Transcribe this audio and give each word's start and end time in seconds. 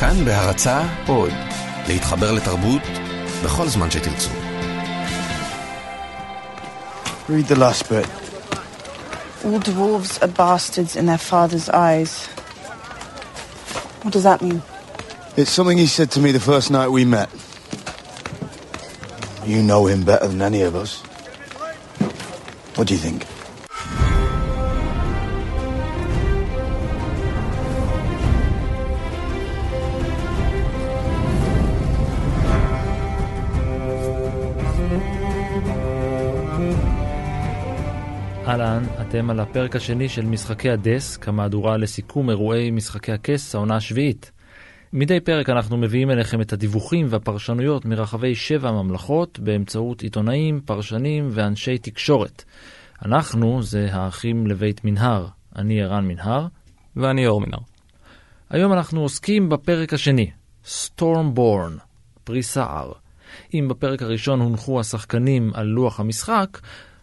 כאן 0.00 0.24
בהרצה 0.24 0.82
עוד, 1.06 1.32
להתחבר 1.88 2.32
לתרבות 2.32 2.82
בכל 3.44 3.68
זמן 3.68 3.90
שתרצו. 3.90 4.30
Read 7.28 7.48
the 7.48 7.56
last 7.56 7.88
bit. 7.88 8.06
All 9.44 9.58
dwarves 9.58 10.22
are 10.22 10.32
bastards 10.44 10.94
in 10.96 11.06
their 11.06 11.18
father's 11.18 11.68
eyes. 11.68 12.26
What 14.02 14.12
does 14.12 14.22
that 14.22 14.40
mean? 14.42 14.62
It's 15.36 15.50
something 15.50 15.76
he 15.76 15.86
said 15.86 16.10
to 16.12 16.20
me 16.20 16.30
the 16.32 16.40
first 16.52 16.70
night 16.70 16.88
we 16.98 17.04
met. 17.04 17.28
You 19.44 19.62
know 19.62 19.86
him 19.86 20.04
better 20.04 20.28
than 20.28 20.40
any 20.40 20.62
of 20.62 20.74
us. 20.74 21.02
What 22.76 22.88
do 22.88 22.94
you 22.94 23.00
think? 23.00 23.26
אתם 39.11 39.29
על 39.29 39.39
הפרק 39.39 39.75
השני 39.75 40.09
של 40.09 40.25
משחקי 40.25 40.69
הדסק, 40.69 41.27
המהדורה 41.27 41.77
לסיכום 41.77 42.29
אירועי 42.29 42.71
משחקי 42.71 43.11
הכס, 43.11 43.55
העונה 43.55 43.75
השביעית. 43.75 44.31
מדי 44.93 45.19
פרק 45.19 45.49
אנחנו 45.49 45.77
מביאים 45.77 46.11
אליכם 46.11 46.41
את 46.41 46.53
הדיווחים 46.53 47.05
והפרשנויות 47.09 47.85
מרחבי 47.85 48.35
שבע 48.35 48.71
ממלכות 48.71 49.39
באמצעות 49.39 50.01
עיתונאים, 50.01 50.61
פרשנים 50.65 51.29
ואנשי 51.31 51.77
תקשורת. 51.77 52.43
אנחנו 53.05 53.63
זה 53.63 53.87
האחים 53.91 54.47
לבית 54.47 54.85
מנהר. 54.85 55.27
אני 55.55 55.81
ערן 55.81 56.07
מנהר. 56.07 56.47
ואני 56.95 57.27
אור 57.27 57.41
מנהר. 57.41 57.61
היום 58.49 58.73
אנחנו 58.73 59.01
עוסקים 59.01 59.49
בפרק 59.49 59.93
השני, 59.93 60.31
Stormborn, 60.65 61.79
פרי 62.23 62.43
סער. 62.43 62.91
אם 63.53 63.67
בפרק 63.69 64.01
הראשון 64.01 64.39
הונחו 64.39 64.79
השחקנים 64.79 65.51
על 65.53 65.65
לוח 65.65 65.99
המשחק, 65.99 66.59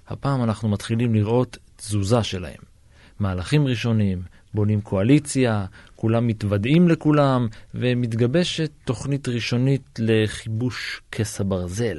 הפעם 0.08 0.42
אנחנו 0.42 0.68
מתחילים 0.68 1.14
לראות 1.14 1.58
תזוזה 1.78 2.22
שלהם. 2.22 2.60
מהלכים 3.20 3.66
ראשונים, 3.66 4.22
בונים 4.54 4.80
קואליציה, 4.80 5.64
כולם 5.96 6.26
מתוודעים 6.26 6.88
לכולם, 6.88 7.48
ומתגבשת 7.74 8.70
תוכנית 8.84 9.28
ראשונית 9.28 9.98
לכיבוש 9.98 11.00
כס 11.12 11.40
הברזל. 11.40 11.98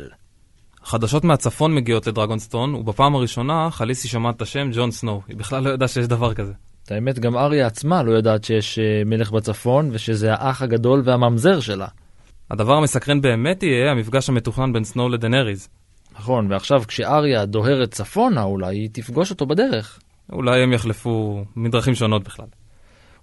חדשות 0.83 1.23
מהצפון 1.23 1.75
מגיעות 1.75 2.07
לדרגונסטון, 2.07 2.75
ובפעם 2.75 3.15
הראשונה 3.15 3.67
חליסי 3.71 4.07
שמעת 4.07 4.35
את 4.35 4.41
השם 4.41 4.69
ג'ון 4.73 4.91
סנואו. 4.91 5.21
היא 5.27 5.37
בכלל 5.37 5.63
לא 5.63 5.69
ידעה 5.69 5.87
שיש 5.87 6.07
דבר 6.07 6.33
כזה. 6.33 6.53
את 6.83 6.91
האמת, 6.91 7.19
גם 7.19 7.37
אריה 7.37 7.67
עצמה 7.67 8.03
לא 8.03 8.11
יודעת 8.11 8.43
שיש 8.43 8.79
אה, 8.79 9.01
מלך 9.05 9.31
בצפון, 9.31 9.89
ושזה 9.93 10.33
האח 10.33 10.61
הגדול 10.61 11.01
והממזר 11.05 11.59
שלה. 11.59 11.87
הדבר 12.51 12.73
המסקרן 12.73 13.21
באמת 13.21 13.63
יהיה 13.63 13.91
המפגש 13.91 14.29
המתוכנן 14.29 14.73
בין 14.73 14.83
סנואו 14.83 15.09
לדנריז. 15.09 15.69
נכון, 16.19 16.51
ועכשיו 16.51 16.81
כשאריה 16.87 17.45
דוהרת 17.45 17.91
צפונה, 17.91 18.43
אולי 18.43 18.75
היא 18.75 18.89
תפגוש 18.93 19.31
אותו 19.31 19.45
בדרך. 19.45 19.99
אולי 20.31 20.63
הם 20.63 20.73
יחלפו 20.73 21.43
מדרכים 21.55 21.95
שונות 21.95 22.23
בכלל. 22.23 22.45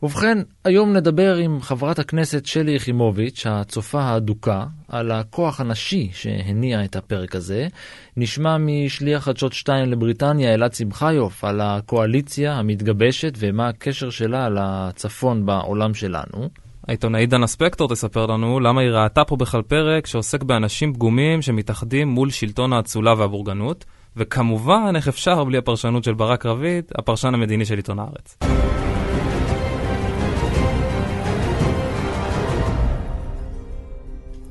ובכן, 0.02 0.38
היום 0.64 0.92
נדבר 0.92 1.36
עם 1.36 1.60
חברת 1.60 1.98
הכנסת 1.98 2.46
שלי 2.46 2.72
יחימוביץ', 2.72 3.46
הצופה 3.46 4.00
האדוקה, 4.00 4.64
על 4.88 5.10
הכוח 5.10 5.60
הנשי 5.60 6.10
שהניע 6.12 6.84
את 6.84 6.96
הפרק 6.96 7.34
הזה. 7.34 7.68
נשמע 8.16 8.56
משליח 8.58 9.24
חדשות 9.24 9.52
2 9.52 9.90
לבריטניה, 9.90 10.54
אלעד 10.54 10.74
שמחיוף, 10.74 11.44
על 11.44 11.60
הקואליציה 11.60 12.52
המתגבשת 12.52 13.32
ומה 13.38 13.68
הקשר 13.68 14.10
שלה 14.10 14.48
לצפון 14.48 15.46
בעולם 15.46 15.94
שלנו. 15.94 16.48
העיתונאית 16.88 17.30
דנה 17.30 17.46
ספקטור 17.46 17.88
תספר 17.88 18.26
לנו 18.26 18.60
למה 18.60 18.80
היא 18.80 18.90
ראתה 18.90 19.24
פה 19.24 19.36
בכלל 19.36 19.62
פרק 19.62 20.06
שעוסק 20.06 20.42
באנשים 20.42 20.94
פגומים 20.94 21.42
שמתאחדים 21.42 22.08
מול 22.08 22.30
שלטון 22.30 22.72
האצולה 22.72 23.14
והבורגנות, 23.18 23.84
וכמובן, 24.16 24.92
איך 24.96 25.08
אפשר 25.08 25.44
בלי 25.44 25.58
הפרשנות 25.58 26.04
של 26.04 26.14
ברק 26.14 26.46
רביד, 26.46 26.84
הפרשן 26.94 27.34
המדיני 27.34 27.64
של 27.64 27.76
עיתון 27.76 27.98
הארץ. 27.98 28.38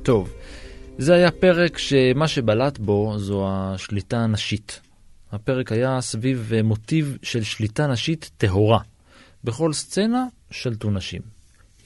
טוב, 0.02 0.32
זה 0.98 1.14
היה 1.14 1.30
פרק 1.30 1.78
שמה 1.78 2.28
שבלט 2.28 2.78
בו 2.78 3.14
זו 3.18 3.46
השליטה 3.48 4.18
הנשית. 4.18 4.80
הפרק 5.32 5.72
היה 5.72 6.00
סביב 6.00 6.52
מוטיב 6.64 7.18
של 7.22 7.42
שליטה 7.42 7.86
נשית 7.86 8.30
טהורה. 8.36 8.78
בכל 9.44 9.72
סצנה 9.72 10.26
שלטו 10.50 10.90
נשים. 10.90 11.35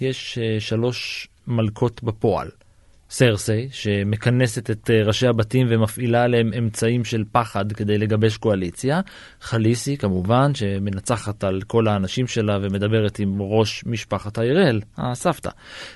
יש 0.00 0.38
uh, 0.38 0.60
שלוש 0.60 1.28
מלכות 1.46 2.02
בפועל. 2.02 2.48
סרסי, 3.10 3.68
שמכנסת 3.72 4.70
את 4.70 4.90
uh, 4.90 5.06
ראשי 5.06 5.26
הבתים 5.26 5.66
ומפעילה 5.70 6.22
עליהם 6.22 6.50
אמצעים 6.58 7.04
של 7.04 7.24
פחד 7.32 7.72
כדי 7.72 7.98
לגבש 7.98 8.36
קואליציה. 8.36 9.00
חליסי, 9.40 9.96
כמובן, 9.96 10.54
שמנצחת 10.54 11.44
על 11.44 11.62
כל 11.66 11.88
האנשים 11.88 12.26
שלה 12.26 12.58
ומדברת 12.62 13.18
עם 13.18 13.36
ראש 13.40 13.84
משפחת 13.86 14.38
היראל, 14.38 14.80
הסבתא. 14.96 15.50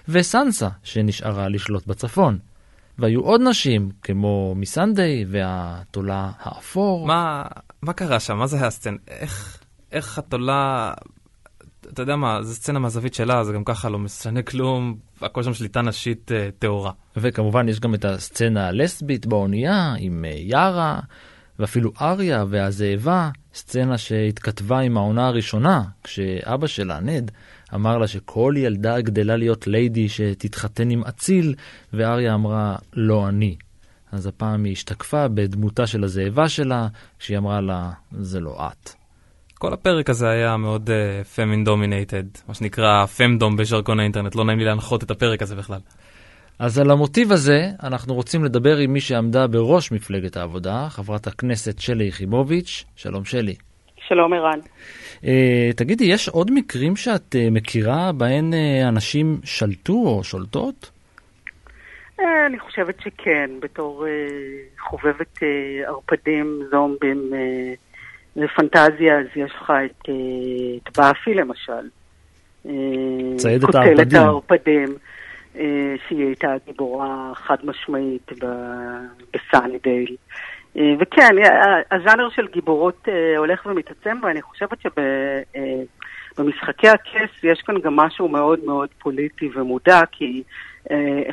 וסנסה, 0.09 0.69
שנשארה 0.83 1.49
לשלוט 1.49 1.87
בצפון. 1.87 2.39
והיו 2.99 3.21
עוד 3.21 3.41
נשים, 3.41 3.91
כמו 4.03 4.55
מיסנדיי 4.57 5.25
והתולה 5.29 6.31
האפור. 6.39 7.07
מה, 7.07 7.43
מה 7.83 7.93
קרה 7.93 8.21
שם? 8.21 8.37
מה 8.37 8.47
זה 8.47 8.67
הסצנה? 8.67 8.97
איך, 9.09 9.63
איך 9.93 10.19
התולה... 10.19 10.93
אתה 11.93 12.03
יודע 12.03 12.17
מה, 12.17 12.43
זו 12.43 12.55
סצנה 12.55 12.79
מהזווית 12.79 13.15
שלה, 13.15 13.45
זה 13.45 13.53
גם 13.53 13.65
ככה 13.65 13.89
לא 13.89 13.99
משנה 13.99 14.43
כלום, 14.43 14.97
הכל 15.21 15.43
שם 15.43 15.55
שליטה 15.55 15.83
נשית 15.83 16.33
אה, 16.33 16.49
טהורה. 16.59 16.93
וכמובן 17.17 17.69
יש 17.69 17.81
גם 17.81 17.95
את 17.95 18.05
הסצנה 18.05 18.69
הלסבית 18.69 19.27
באונייה 19.27 19.95
עם 19.99 20.25
אה, 20.25 20.35
יארה, 20.37 21.01
ואפילו 21.59 21.93
אריה 22.01 22.45
והזאבה, 22.49 23.31
סצנה 23.55 23.99
שהתכתבה 23.99 24.79
עם 24.79 24.97
העונה 24.97 25.27
הראשונה, 25.27 25.83
כשאבא 26.05 26.67
שלה, 26.67 27.01
נד, 27.01 27.31
אמר 27.75 27.99
לה 27.99 28.07
שכל 28.07 28.55
ילדה 28.57 29.01
גדלה 29.01 29.37
להיות 29.37 29.67
ליידי 29.67 30.09
שתתחתן 30.09 30.91
עם 30.91 31.05
אציל, 31.05 31.55
ואריה 31.93 32.35
אמרה, 32.35 32.77
לא 32.93 33.29
אני. 33.29 33.57
אז 34.13 34.27
הפעם 34.27 34.65
היא 34.65 34.73
השתקפה 34.73 35.29
בדמותה 35.29 35.87
של 35.87 36.05
הזאבה 36.05 36.49
שלה, 36.49 36.89
כשהיא 37.19 37.39
אמרה 37.39 37.61
לה, 37.61 37.91
זה 38.13 38.41
לא 38.41 38.67
את. 38.67 39.04
כל 39.65 39.73
הפרק 39.73 40.11
הזה 40.11 40.31
היה 40.31 40.57
מאוד 40.57 40.91
פמין 41.37 41.63
uh, 41.63 41.65
דומינטד, 41.65 42.23
מה 42.49 42.55
שנקרא 42.55 43.07
פמדום 43.07 43.57
בז'רקון 43.57 44.01
האינטרנט, 44.01 44.35
לא 44.35 44.45
נעים 44.45 44.59
לי 44.59 44.65
להנחות 44.65 45.03
את 45.05 45.11
הפרק 45.11 45.43
הזה 45.43 45.57
בכלל. 45.57 45.79
אז 46.59 46.79
על 46.79 46.91
המוטיב 46.91 47.33
הזה 47.33 47.67
אנחנו 47.83 48.15
רוצים 48.15 48.45
לדבר 48.45 48.77
עם 48.77 48.93
מי 48.93 49.01
שעמדה 49.01 49.47
בראש 49.47 49.93
מפלגת 49.93 50.37
העבודה, 50.37 50.87
חברת 50.89 51.27
הכנסת 51.27 51.79
שלי 51.79 52.05
יחימוביץ'. 52.05 52.85
שלום 52.97 53.25
שלי. 53.25 53.55
שלום 54.09 54.33
ערן. 54.33 54.59
Uh, 55.23 55.27
תגידי, 55.77 56.05
יש 56.05 56.29
עוד 56.29 56.51
מקרים 56.51 56.97
שאת 56.97 57.35
uh, 57.35 57.51
מכירה 57.51 58.13
בהן 58.13 58.53
uh, 58.53 58.89
אנשים 58.89 59.41
שלטו 59.45 59.93
או 59.93 60.25
שולטות? 60.25 60.91
Uh, 62.19 62.23
אני 62.47 62.59
חושבת 62.59 63.01
שכן, 63.01 63.51
בתור 63.61 64.07
uh, 64.07 64.81
חובבת 64.89 65.39
uh, 65.39 65.89
ערפדים, 65.89 66.61
זומבים, 66.71 67.31
uh, 67.33 67.94
ופנטזיה, 68.37 69.19
אז 69.19 69.27
יש 69.37 69.53
לך 69.61 69.73
את, 69.85 70.09
את 70.89 70.99
באפי 70.99 71.35
למשל. 71.35 71.89
ציידת 73.37 73.75
הערפדים. 73.75 73.97
כותלת 73.97 74.13
הערפדים, 74.15 74.95
שהיא 76.09 76.27
הייתה 76.27 76.55
גיבורה 76.67 77.33
חד 77.35 77.57
משמעית 77.65 78.31
בסאנידייל. 79.35 80.17
וכן, 80.75 81.35
הז'אנר 81.91 82.29
של 82.31 82.47
גיבורות 82.53 83.09
הולך 83.37 83.67
ומתעצם, 83.67 84.17
ואני 84.23 84.43
חושבת 84.43 84.79
שבמשחקי 86.37 86.89
הכס 86.89 87.31
יש 87.43 87.63
כאן 87.67 87.81
גם 87.81 87.97
משהו 87.97 88.29
מאוד 88.29 88.65
מאוד 88.65 88.89
פוליטי 88.99 89.51
ומודע, 89.55 90.01
כי 90.13 90.43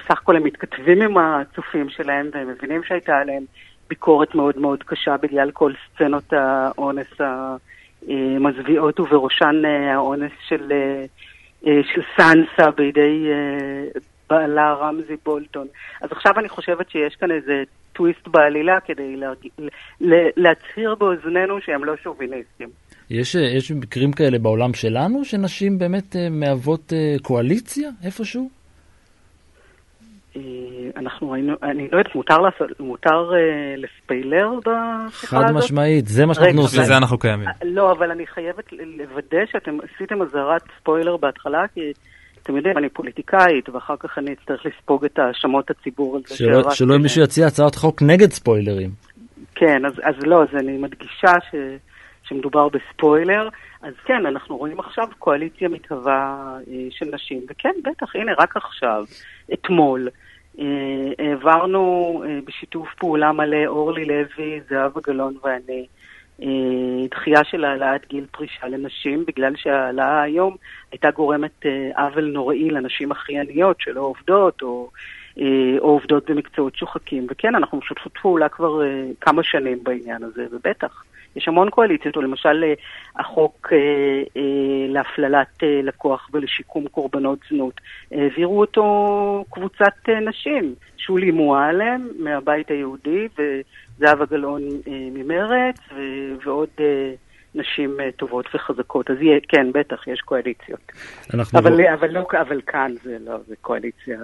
סך 0.08 0.12
הכל 0.22 0.36
הם 0.36 0.44
מתכתבים 0.44 1.02
עם 1.02 1.18
הצופים 1.18 1.90
שלהם 1.90 2.30
והם 2.34 2.50
מבינים 2.50 2.84
שהייתה 2.84 3.18
עליהם 3.18 3.44
ביקורת 3.92 4.36
מאוד 4.36 4.58
מאוד 4.58 4.84
קשה 4.84 5.18
בגלל 5.18 5.52
כל 5.52 5.72
סצנות 5.86 6.34
האונס 6.34 7.08
המזוויעות, 8.08 9.00
ובראשן 9.00 9.62
האונס 9.96 10.32
של, 10.48 10.72
של 11.64 12.02
סנסה 12.18 12.72
בידי 12.72 13.28
בעלה 14.30 14.74
רמזי 14.74 15.16
בולטון. 15.26 15.68
אז 16.02 16.10
עכשיו 16.12 16.34
אני 16.40 16.50
חושבת 16.50 16.90
שיש 16.90 17.16
כאן 17.16 17.32
איזה 17.32 17.64
טוויסט 17.94 18.28
בעלילה 18.28 18.80
כדי 18.80 19.16
להצהיר 20.38 20.96
באוזנינו 20.96 21.62
שהם 21.62 21.84
לא 21.84 21.94
שוביניסטים. 22.04 22.70
יש, 23.10 23.36
יש 23.36 23.72
מקרים 23.72 24.12
כאלה 24.12 24.40
בעולם 24.40 24.74
שלנו, 24.74 25.26
שנשים 25.26 25.80
באמת 25.80 26.16
מהוות 26.32 26.94
קואליציה 27.22 27.90
איפשהו? 28.06 28.61
אנחנו 30.98 31.34
היינו, 31.34 31.54
אני 31.64 31.88
לא 31.92 31.98
יודעת, 31.98 32.16
מותר, 32.16 32.38
לעשות, 32.38 32.80
מותר 32.80 33.32
uh, 33.32 33.36
לספיילר 33.78 34.50
בשיחה 34.60 35.38
הזאת? 35.38 35.50
חד 35.50 35.52
משמעית, 35.52 36.08
זה 36.08 36.26
מה 36.26 36.34
שאנחנו 36.34 36.62
עושים. 36.62 36.82
לזה 36.82 36.98
אנחנו 36.98 37.20
קיימים. 37.20 37.48
לא, 37.64 37.92
אבל 37.92 38.12
אני 38.12 38.28
חייבת 38.28 38.66
לוודא 38.72 39.46
שאתם 39.52 39.78
עשיתם 39.84 40.22
אזהרת 40.22 40.62
ספוילר 40.80 41.18
בהתחלה, 41.18 41.66
כי 41.74 41.92
אתם 42.44 42.56
יודעים, 42.56 42.78
אני 42.78 42.90
פוליטיקאית, 42.90 43.70
ואחר 43.70 43.96
כך 44.00 44.18
אני 44.18 44.34
אצטרך 44.34 44.66
לספוג 44.66 45.06
את 45.06 45.20
האשמות 45.20 45.72
הציבור 45.72 46.16
על 46.16 46.22
זה 46.28 46.36
שלא, 46.36 46.72
שלא. 46.72 46.98
מישהו 46.98 47.24
יציע 47.24 47.48
הצעת 47.48 47.76
חוק 47.76 48.02
נגד 48.02 48.32
ספוילרים. 48.32 48.90
כן, 49.56 49.86
אז, 49.86 49.94
אז 50.04 50.16
לא, 50.24 50.44
אז 50.44 50.50
אני 50.60 50.78
מדגישה 50.78 51.34
ש, 51.52 51.56
שמדובר 52.32 52.68
בספוילר. 52.70 53.50
אז 53.82 53.94
כן, 54.06 54.26
אנחנו 54.26 54.58
רואים 54.58 54.80
עכשיו 54.80 55.08
קואליציה 55.20 55.70
מתהווה 55.70 56.58
אה, 56.68 56.88
של 56.90 57.06
נשים, 57.14 57.42
וכן, 57.50 57.74
בטח, 57.84 58.16
הנה, 58.16 58.32
רק 58.40 58.56
עכשיו, 58.56 59.06
אתמול, 59.54 60.10
אה, 60.60 60.66
העברנו 61.20 62.24
אה, 62.26 62.40
בשיתוף 62.46 62.88
פעולה 62.98 63.32
מלא, 63.32 63.66
אורלי 63.66 64.06
לוי, 64.06 64.60
זהבה 64.70 65.02
גלאון 65.04 65.34
ואני, 65.44 65.86
דחייה 67.12 67.44
של 67.44 67.66
העלאת 67.66 68.08
גיל 68.10 68.26
פרישה 68.32 68.68
לנשים, 68.68 69.26
בגלל 69.28 69.56
שההעלאה 69.56 70.22
היום 70.22 70.56
הייתה 70.92 71.12
גורמת 71.12 71.66
עוול 71.96 72.26
נוראי 72.26 72.70
לנשים 72.70 73.12
הכי 73.12 73.40
עניות 73.40 73.78
שלא 73.80 74.02
עובדות, 74.02 74.62
או, 74.62 74.90
או 75.80 75.90
עובדות 75.90 76.30
במקצועות 76.30 76.76
שוחקים. 76.76 77.28
וכן, 77.30 77.56
אנחנו 77.56 77.78
משתפות 77.78 78.18
פעולה 78.22 78.50
כבר 78.50 78.84
אה, 78.84 79.04
כמה 79.22 79.44
שנים 79.44 79.84
בעניין 79.84 80.24
הזה, 80.24 80.46
ובטח. 80.52 81.04
יש 81.36 81.48
המון 81.48 81.70
קואליציות, 81.70 82.16
או 82.16 82.22
למשל 82.22 82.64
אה, 82.64 82.74
החוק 83.16 83.70
אה, 83.72 83.78
אה, 84.38 84.88
להפללת 84.88 85.64
לקוח 85.84 86.30
ולשיקום 86.34 86.88
קורבנות 86.88 87.40
זנות. 87.50 87.82
העבירו 88.12 88.60
אותו 88.60 89.46
קבוצת 89.50 90.10
נשים, 90.30 90.76
שולי 90.98 91.32
מועלם 91.32 92.08
מהבית 92.20 92.72
היהודי 92.72 93.28
וזהבה 93.38 94.26
גלאון 94.26 94.62
ממרץ 94.88 95.76
ו- 95.96 96.46
ועוד 96.46 96.70
נשים 97.56 97.98
טובות 98.18 98.46
וחזקות. 98.56 99.10
אז 99.10 99.18
יהיה, 99.22 99.40
כן, 99.48 99.72
בטח, 99.72 100.08
יש 100.08 100.22
קואליציות. 100.22 100.92
אנחנו 101.34 101.60
אבל, 101.60 101.88
אבל, 101.88 102.12
לא, 102.12 102.24
אבל 102.42 102.62
כאן 102.68 102.92
זה 103.04 103.18
לא, 103.26 103.38
זה 103.48 103.56
קואליציה, 103.62 104.20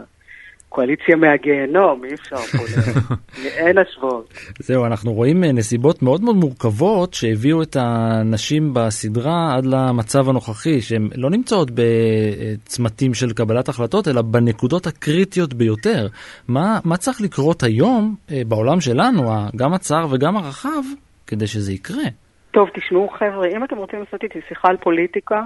קואליציה 0.69 1.16
מהגיהנום, 1.16 2.06
אי 2.06 2.14
אפשר 2.14 2.36
פה, 2.36 2.64
ל- 3.44 3.48
אין 3.48 3.78
השוואות. 3.78 4.34
זהו, 4.60 4.86
אנחנו 4.86 5.14
רואים 5.14 5.44
אה, 5.44 5.52
נסיבות 5.52 6.02
מאוד 6.02 6.22
מאוד 6.22 6.36
מורכבות 6.36 7.14
שהביאו 7.14 7.62
את 7.62 7.75
הנשים 7.80 8.74
בסדרה 8.74 9.56
עד 9.56 9.66
למצב 9.66 10.30
הנוכחי, 10.30 10.81
שהן 10.81 11.10
לא 11.16 11.30
נמצאות 11.30 11.72
בצמתים 11.72 13.14
של 13.14 13.34
קבלת 13.34 13.69
החלטות, 13.69 14.08
אלא 14.08 14.22
בנקודות 14.22 14.88
הקריטיות 14.88 15.54
ביותר. 15.54 16.08
מה, 16.48 16.80
מה 16.86 16.98
צריך 16.98 17.22
לקרות 17.22 17.63
היום 17.63 18.16
אה, 18.31 18.42
בעולם 18.48 18.81
שלנו, 18.81 19.22
גם 19.56 19.74
הצר 19.74 20.06
וגם 20.12 20.38
הרחב, 20.38 20.84
כדי 21.28 21.48
שזה 21.48 21.74
יקרה? 21.74 22.04
טוב, 22.52 22.70
תשמעו 22.74 23.10
חבר'ה, 23.10 23.48
אם 23.48 23.63
אתם 23.63 23.78
רוצים 23.78 24.00
לעשות 24.00 24.24
איתי 24.24 24.40
שיחה 24.50 24.68
על 24.68 24.78
פוליטיקה, 24.78 25.42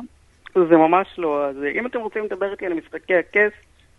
זה 0.55 0.75
ממש 0.77 1.07
לא, 1.17 1.45
אז 1.45 1.55
אם 1.79 1.87
אתם 1.87 1.99
רוצים 1.99 2.25
לדבר 2.25 2.51
איתי 2.51 2.65
על 2.65 2.73
משחקי 2.73 3.13
הכס, 3.15 3.53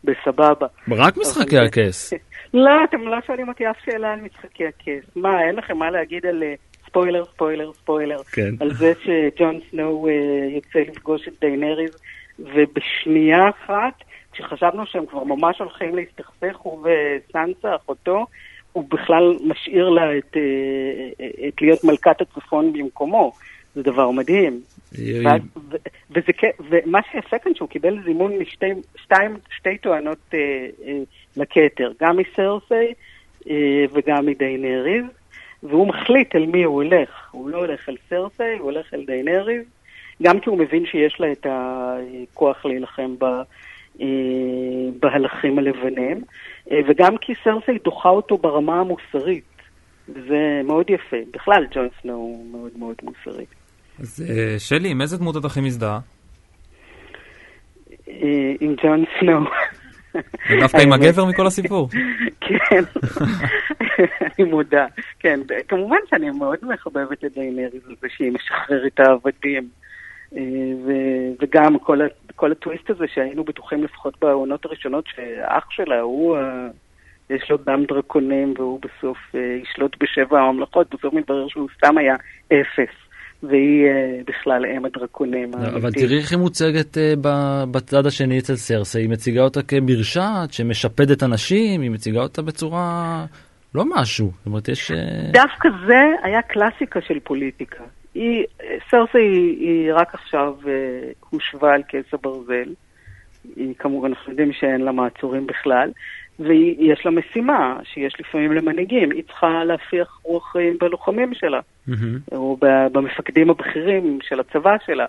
בסבבה. 0.05 0.67
רק 0.91 1.17
משחקי 1.17 1.59
אבל- 1.59 1.67
הכס. 1.67 2.13
לא, 2.55 2.85
אתם 2.85 3.01
לא 3.01 3.17
שואלים 3.27 3.49
אותי 3.49 3.71
אף 3.71 3.77
שאלה 3.85 4.13
על 4.13 4.21
משחקי 4.21 4.65
הכס. 4.67 5.11
מה, 5.17 5.43
אין 5.47 5.57
לכם 5.57 5.77
מה 5.77 5.91
להגיד 5.91 6.27
על 6.27 6.43
אה, 6.43 6.55
ספוילר, 6.87 7.25
ספוילר, 7.25 7.73
ספוילר. 7.73 8.23
כן. 8.33 8.51
על 8.61 8.75
זה 8.75 8.93
שג'ון 9.05 9.59
סנואו 9.71 10.09
אה, 10.09 10.13
יוצא 10.55 10.79
לפגוש 10.79 11.29
את 11.29 11.33
דיינריז, 11.41 11.97
ובשנייה 12.39 13.49
אחת, 13.49 13.95
כשחשבנו 14.33 14.87
שהם 14.87 15.07
כבר 15.07 15.25
ממש 15.25 15.59
הולכים 15.59 15.97
להסתכסך, 15.97 16.57
הוא 16.63 16.87
וסנסה, 16.87 17.77
אחותו, 17.77 18.27
הוא 18.73 18.85
בכלל 18.91 19.37
משאיר 19.45 19.89
לה 19.89 20.19
את, 20.19 20.37
אה, 20.37 21.27
את 21.49 21.63
להיות 21.63 21.85
מלכת 21.85 22.21
הצפון 22.21 22.73
במקומו. 22.73 23.33
זה 23.75 23.83
דבר 23.83 24.11
מדהים. 24.11 24.61
ואז- 25.25 25.41
ומה 26.71 27.01
שיפה 27.13 27.39
כאן 27.39 27.55
שהוא 27.55 27.69
קיבל 27.69 27.99
זימון 28.05 28.33
משתי 29.49 29.79
טוענות 29.81 30.19
אה, 30.35 30.39
אה, 30.87 30.99
לכתר, 31.37 31.93
גם 32.01 32.17
מסרסי 32.17 32.93
אה, 33.51 33.85
וגם 33.93 34.27
מדיינריז, 34.27 35.05
והוא 35.63 35.89
מחליט 35.89 36.35
על 36.35 36.47
מי 36.47 36.63
הוא 36.63 36.75
הולך. 36.83 37.29
הוא 37.31 37.49
לא 37.51 37.59
הולך 37.59 37.89
אל 37.89 37.97
סרסי, 38.11 38.53
הוא 38.59 38.71
הולך 38.71 38.95
אל 38.95 39.05
דיינריז, 39.05 39.65
גם 40.23 40.41
כי 40.41 40.51
הוא 40.51 40.59
מבין 40.59 40.87
שיש 40.87 41.21
לה 41.21 41.33
את 41.33 41.47
הכוח 41.51 42.65
להילחם 42.65 43.15
ב, 43.19 43.25
אה, 44.01 44.07
במהלכים 45.01 45.59
הלבנים, 45.59 46.25
אה, 46.71 46.81
וגם 46.87 47.17
כי 47.17 47.33
סרסי 47.45 47.79
דוחה 47.85 48.09
אותו 48.09 48.39
ברמה 48.39 48.81
המוסרית. 48.81 49.45
וזה 50.09 50.61
מאוד 50.65 50.91
יפה. 50.91 51.17
בכלל, 51.33 51.67
ג'ון 51.71 51.89
סנואו 52.03 52.17
הוא 52.17 52.47
מאוד 52.53 52.71
מאוד 52.79 52.97
מוסרי. 53.03 53.45
אז 54.01 54.25
אה, 54.29 54.59
שלי, 54.59 54.89
עם 54.89 55.01
איזה 55.01 55.19
דמות 55.19 55.37
את 55.37 55.45
הכי 55.45 55.61
מזדהה? 55.61 55.99
אה, 58.09 58.53
עם 58.61 58.75
ג'ון 58.83 59.05
סנואו. 59.21 59.45
דווקא 60.61 60.77
עם 60.77 60.93
הגבר 60.93 61.25
מכל 61.25 61.47
הסיפור. 61.47 61.89
כן, 62.41 62.83
אני 64.39 64.51
מודה. 64.51 64.87
כן, 65.19 65.41
כמובן 65.69 65.97
שאני 66.11 66.31
מאוד 66.31 66.59
מחבבת 66.63 67.25
את 67.25 67.35
דיינריז 67.35 67.87
על 67.89 67.95
זה 68.01 68.09
שהיא 68.17 68.33
משחררת 68.33 69.01
העבדים. 69.01 69.69
אה, 70.37 70.41
וגם 71.41 71.79
כל, 72.37 72.53
הטוויסט 72.53 72.91
הזה 72.91 73.05
שהיינו 73.15 73.45
בטוחים 73.45 73.85
לפחות 73.85 74.15
בעונות 74.21 74.65
הראשונות 74.65 75.05
שאח 75.07 75.71
שלה 75.71 76.01
הוא, 76.01 76.37
יש 77.31 77.51
לו 77.51 77.57
דם 77.57 77.85
דרקונים 77.89 78.55
והוא 78.57 78.81
בסוף 78.81 79.19
ישלוט 79.63 79.97
בשבע 80.01 80.41
הממלכות, 80.41 80.95
בסוף 80.95 81.15
מתברר 81.15 81.49
שהוא 81.49 81.69
סתם 81.77 81.99
היה 81.99 82.15
אפס. 82.47 83.12
והיא 83.43 83.87
אה, 83.87 84.21
בכלל 84.27 84.67
אם 84.67 84.85
הדרקונים. 84.85 85.55
אבל 85.55 85.65
האמיתית. 85.65 86.03
תראי 86.03 86.19
איך 86.19 86.33
היא 86.33 86.39
מוצגת 86.39 86.99
ב- 87.21 87.65
בצד 87.71 88.07
השני 88.07 88.39
אצל 88.39 88.57
סרסי, 88.57 88.99
היא 88.99 89.09
מציגה 89.11 89.43
אותה 89.43 89.63
כמרשעת 89.63 90.53
שמשפדת 90.53 91.23
אנשים, 91.23 91.81
היא 91.81 91.91
מציגה 91.91 92.21
אותה 92.21 92.43
בצורה... 92.43 93.25
לא 93.75 93.85
משהו, 93.97 94.31
זאת 94.39 94.47
אומרת 94.47 94.69
יש... 94.69 94.91
אה, 94.91 94.97
דווקא 95.33 95.69
זה 95.87 96.01
היה 96.23 96.43
קלאסיקה 96.43 97.01
של 97.01 97.21
פוליטיקה. 97.21 97.85
היא, 98.15 98.45
סרסי 98.91 99.19
היא, 99.19 99.59
היא 99.61 99.93
רק 99.95 100.15
עכשיו 100.15 100.55
אה, 100.67 100.73
הושבה 101.31 101.75
על 101.75 101.83
כס 101.89 102.15
הברזל. 102.15 102.75
היא 103.57 103.75
כמובן, 103.79 104.09
אנחנו 104.09 104.33
יודעים 104.33 104.53
שאין 104.53 104.81
לה 104.81 104.93
מעצורים 104.93 105.47
בכלל, 105.47 105.91
ויש 106.41 107.07
לה 107.07 107.11
משימה 107.11 107.79
שיש 107.85 108.21
לפעמים 108.21 108.53
למנהיגים. 108.53 109.11
היא 109.11 109.23
צריכה 109.23 109.65
להפיח 109.65 110.21
רוח 110.23 110.53
חיים 110.53 110.77
בלוחמים 110.81 111.35
שלה, 111.35 111.61
מהמם. 111.87 112.19
או 112.33 112.57
במפקדים 112.93 113.51
הבכירים 113.51 114.19
של 114.23 114.41
הצבא 114.41 114.77
שלה. 114.87 115.07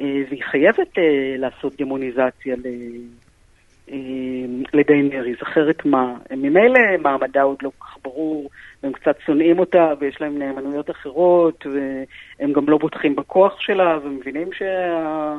אה, 0.00 0.22
והיא 0.28 0.42
חייבת 0.42 0.98
אה, 0.98 1.34
לעשות 1.38 1.72
דמוניזציה 1.78 2.56
ל... 2.56 2.66
אה, 3.90 3.96
לדיינריז, 4.74 5.36
אחרת 5.42 5.84
מה? 5.84 6.14
ממילא 6.36 6.80
מעמדה 7.02 7.42
עוד 7.42 7.56
לא 7.62 7.70
כל 7.78 7.86
כך 7.86 7.96
ברור, 8.02 8.50
והם 8.82 8.92
קצת 8.92 9.16
שונאים 9.26 9.58
אותה, 9.58 9.92
ויש 10.00 10.20
להם 10.20 10.38
נאמנויות 10.38 10.90
אחרות, 10.90 11.66
והם 11.66 12.52
גם 12.52 12.68
לא 12.68 12.78
בוטחים 12.78 13.16
בכוח 13.16 13.60
שלה, 13.60 13.98
ומבינים 14.04 14.48
שה... 14.52 15.34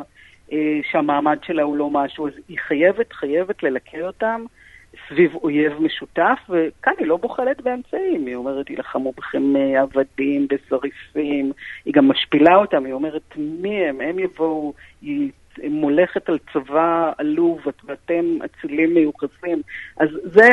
אה, 0.51 0.79
שהמעמד 0.91 1.37
שלה 1.43 1.63
הוא 1.63 1.77
לא 1.77 1.89
משהו, 1.89 2.27
אז 2.27 2.33
היא 2.49 2.57
חייבת, 2.67 3.13
חייבת 3.13 3.63
ללקר 3.63 4.07
אותם 4.07 4.45
סביב 5.07 5.35
אויב 5.35 5.73
משותף, 5.79 6.39
וכאן 6.49 6.93
היא 6.99 7.07
לא 7.07 7.17
בוחלת 7.17 7.61
באמצעים, 7.61 8.25
היא 8.25 8.35
אומרת, 8.35 8.69
יילחמו 8.69 9.13
בכם 9.17 9.55
אה, 9.55 9.81
עבדים, 9.81 10.47
בסריסים, 10.49 11.51
היא 11.85 11.93
גם 11.93 12.07
משפילה 12.07 12.55
אותם, 12.55 12.85
היא 12.85 12.93
אומרת, 12.93 13.33
מי 13.37 13.85
הם? 13.85 14.01
הם 14.01 14.19
יבואו, 14.19 14.73
היא 15.01 15.31
מולכת 15.63 16.29
על 16.29 16.37
צבא 16.53 17.11
עלוב, 17.17 17.59
ואתם 17.85 18.25
אצילים 18.45 18.93
מיוחסים. 18.93 19.61
אז 19.97 20.09
זה, 20.23 20.49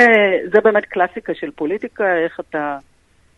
זה 0.53 0.61
באמת 0.61 0.85
קלאסיקה 0.85 1.35
של 1.35 1.51
פוליטיקה, 1.51 2.17
איך 2.25 2.41
אתה 2.41 2.79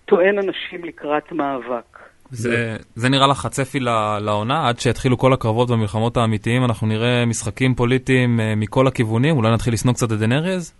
טוען 0.05 0.39
אנשים 0.39 0.85
לקראת 0.85 1.33
מאבק. 1.33 1.99
זה, 2.31 2.77
זה 2.95 3.09
נראה 3.09 3.27
לך 3.27 3.45
הצפי 3.45 3.81
לעונה, 4.21 4.69
עד 4.69 4.79
שיתחילו 4.79 5.19
כל 5.19 5.33
הקרבות 5.33 5.71
והמלחמות 5.71 6.17
האמיתיים, 6.17 6.65
אנחנו 6.65 6.87
נראה 6.87 7.27
משחקים 7.27 7.75
פוליטיים 7.75 8.41
אה, 8.41 8.55
מכל 8.57 8.87
הכיוונים, 8.87 9.37
אולי 9.37 9.53
נתחיל 9.55 9.73
לשנוא 9.75 9.95
קצת 9.95 10.13
את 10.13 10.19
דנריז? 10.19 10.75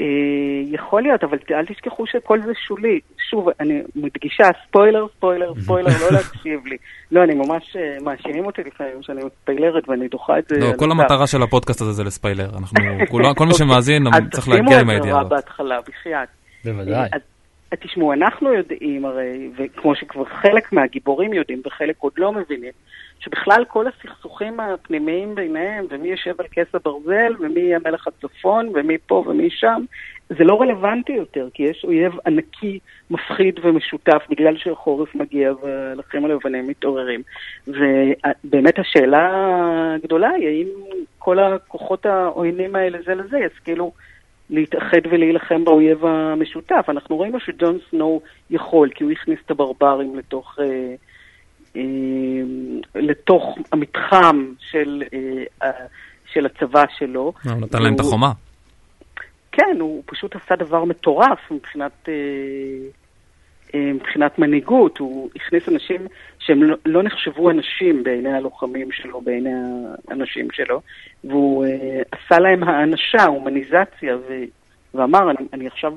אה, 0.00 0.06
יכול 0.66 1.02
להיות, 1.02 1.24
אבל 1.24 1.38
אל 1.50 1.66
תשכחו 1.66 2.06
שכל 2.06 2.42
זה 2.42 2.52
שולי. 2.66 3.00
שוב, 3.30 3.48
אני 3.60 3.82
מדגישה, 3.96 4.44
ספוילר, 4.68 5.06
ספוילר, 5.16 5.52
ספוילר, 5.60 5.90
לא 6.00 6.12
להקשיב 6.16 6.66
לי. 6.66 6.76
לא, 7.12 7.24
אני 7.24 7.34
ממש, 7.34 7.76
אה, 7.76 7.96
מאשימים 8.02 8.46
אותי 8.46 8.62
לפעמים 8.62 9.02
שאני 9.02 9.20
מספיילרת 9.24 9.88
ואני 9.88 10.08
דוחה 10.08 10.38
את 10.38 10.44
זה. 10.48 10.58
לא, 10.58 10.72
כל. 10.76 10.90
המטרה 10.90 11.26
של 11.26 11.42
הפודקאסט 11.42 11.80
הזה 11.80 11.92
זה 11.92 12.04
לספיילר. 12.04 12.50
אנחנו, 12.58 12.78
כל 13.36 13.46
מי 13.46 13.54
שמאזין 13.58 14.06
אז 14.06 14.22
צריך 14.32 14.48
להגיע 14.48 14.80
עם 14.80 14.90
הידיעה 14.90 15.00
תשימו 15.00 15.20
את 15.20 15.20
הזאת. 15.20 15.28
זה 15.28 15.34
בהתחלה, 15.34 15.78
בחייאת. 15.88 16.28
בוודאי. 16.64 17.08
אז 17.12 17.20
אז 17.74 17.78
תשמעו, 17.80 18.12
אנחנו 18.12 18.52
יודעים 18.52 19.04
הרי, 19.04 19.50
וכמו 19.56 19.94
שכבר 19.96 20.24
חלק 20.24 20.72
מהגיבורים 20.72 21.32
יודעים 21.32 21.62
וחלק 21.66 21.96
עוד 21.98 22.12
לא 22.18 22.32
מבינים, 22.32 22.72
שבכלל 23.20 23.64
כל 23.68 23.86
הסכסוכים 23.86 24.60
הפנימיים 24.60 25.34
ביניהם, 25.34 25.86
ומי 25.90 26.08
יושב 26.08 26.34
על 26.38 26.46
כס 26.52 26.74
הברזל, 26.74 27.32
ומי 27.40 27.60
יהיה 27.60 27.78
מלך 27.84 28.06
הצפון, 28.08 28.68
ומי 28.74 28.98
פה 29.06 29.24
ומי 29.26 29.50
שם, 29.50 29.84
זה 30.28 30.44
לא 30.44 30.60
רלוונטי 30.60 31.12
יותר, 31.12 31.48
כי 31.54 31.62
יש 31.62 31.84
אויב 31.84 32.12
ענקי, 32.26 32.78
מפחיד 33.10 33.60
ומשותף, 33.62 34.22
בגלל 34.30 34.56
שהחורף 34.56 35.14
מגיע 35.14 35.52
והלחים 35.62 36.24
הלבנים 36.24 36.66
מתעוררים. 36.66 37.22
ובאמת 37.66 38.78
השאלה 38.78 39.30
הגדולה 39.94 40.30
היא 40.30 40.48
האם 40.48 40.68
כל 41.18 41.38
הכוחות 41.38 42.06
העוינים 42.06 42.76
האלה 42.76 42.98
זה 43.06 43.14
לזה 43.14 43.38
ישכילו 43.38 43.92
להתאחד 44.50 45.06
ולהילחם 45.10 45.64
באויב 45.64 46.06
המשותף. 46.06 46.84
אנחנו 46.88 47.20
ראינו 47.20 47.40
שג'ון 47.40 47.78
סנואו 47.90 48.20
יכול, 48.50 48.88
כי 48.94 49.04
הוא 49.04 49.12
הכניס 49.12 49.38
את 49.46 49.50
הברברים 49.50 50.16
לתוך... 50.16 50.58
אה, 50.62 50.94
לתוך 52.94 53.58
המתחם 53.72 54.52
של, 54.58 55.02
אה, 55.62 55.70
של 56.32 56.46
הצבא 56.46 56.84
שלו. 56.98 57.32
הוא 57.44 57.52
נתן 57.60 57.82
להם 57.82 57.94
את 57.94 58.00
החומה. 58.00 58.32
כן, 59.52 59.76
הוא 59.80 60.02
פשוט 60.06 60.36
עשה 60.36 60.56
דבר 60.56 60.84
מטורף 60.84 61.38
מבחינת, 61.50 62.08
אה, 62.08 62.14
אה, 63.74 63.92
מבחינת 63.92 64.38
מנהיגות. 64.38 64.98
הוא 64.98 65.30
הכניס 65.36 65.68
אנשים 65.68 66.06
שהם 66.38 66.62
לא, 66.62 66.76
לא 66.86 67.02
נחשבו 67.02 67.50
אנשים 67.50 68.02
בעיני 68.02 68.32
הלוחמים 68.32 68.92
שלו, 68.92 69.20
בעיני 69.20 69.50
האנשים 70.08 70.48
שלו, 70.52 70.80
והוא 71.24 71.64
אה, 71.64 72.02
עשה 72.12 72.38
להם 72.40 72.62
האנשה, 72.64 73.24
הומניזציה, 73.24 74.16
ו, 74.16 74.32
ואמר, 74.94 75.30
אני, 75.30 75.48
אני 75.52 75.66
עכשיו 75.66 75.92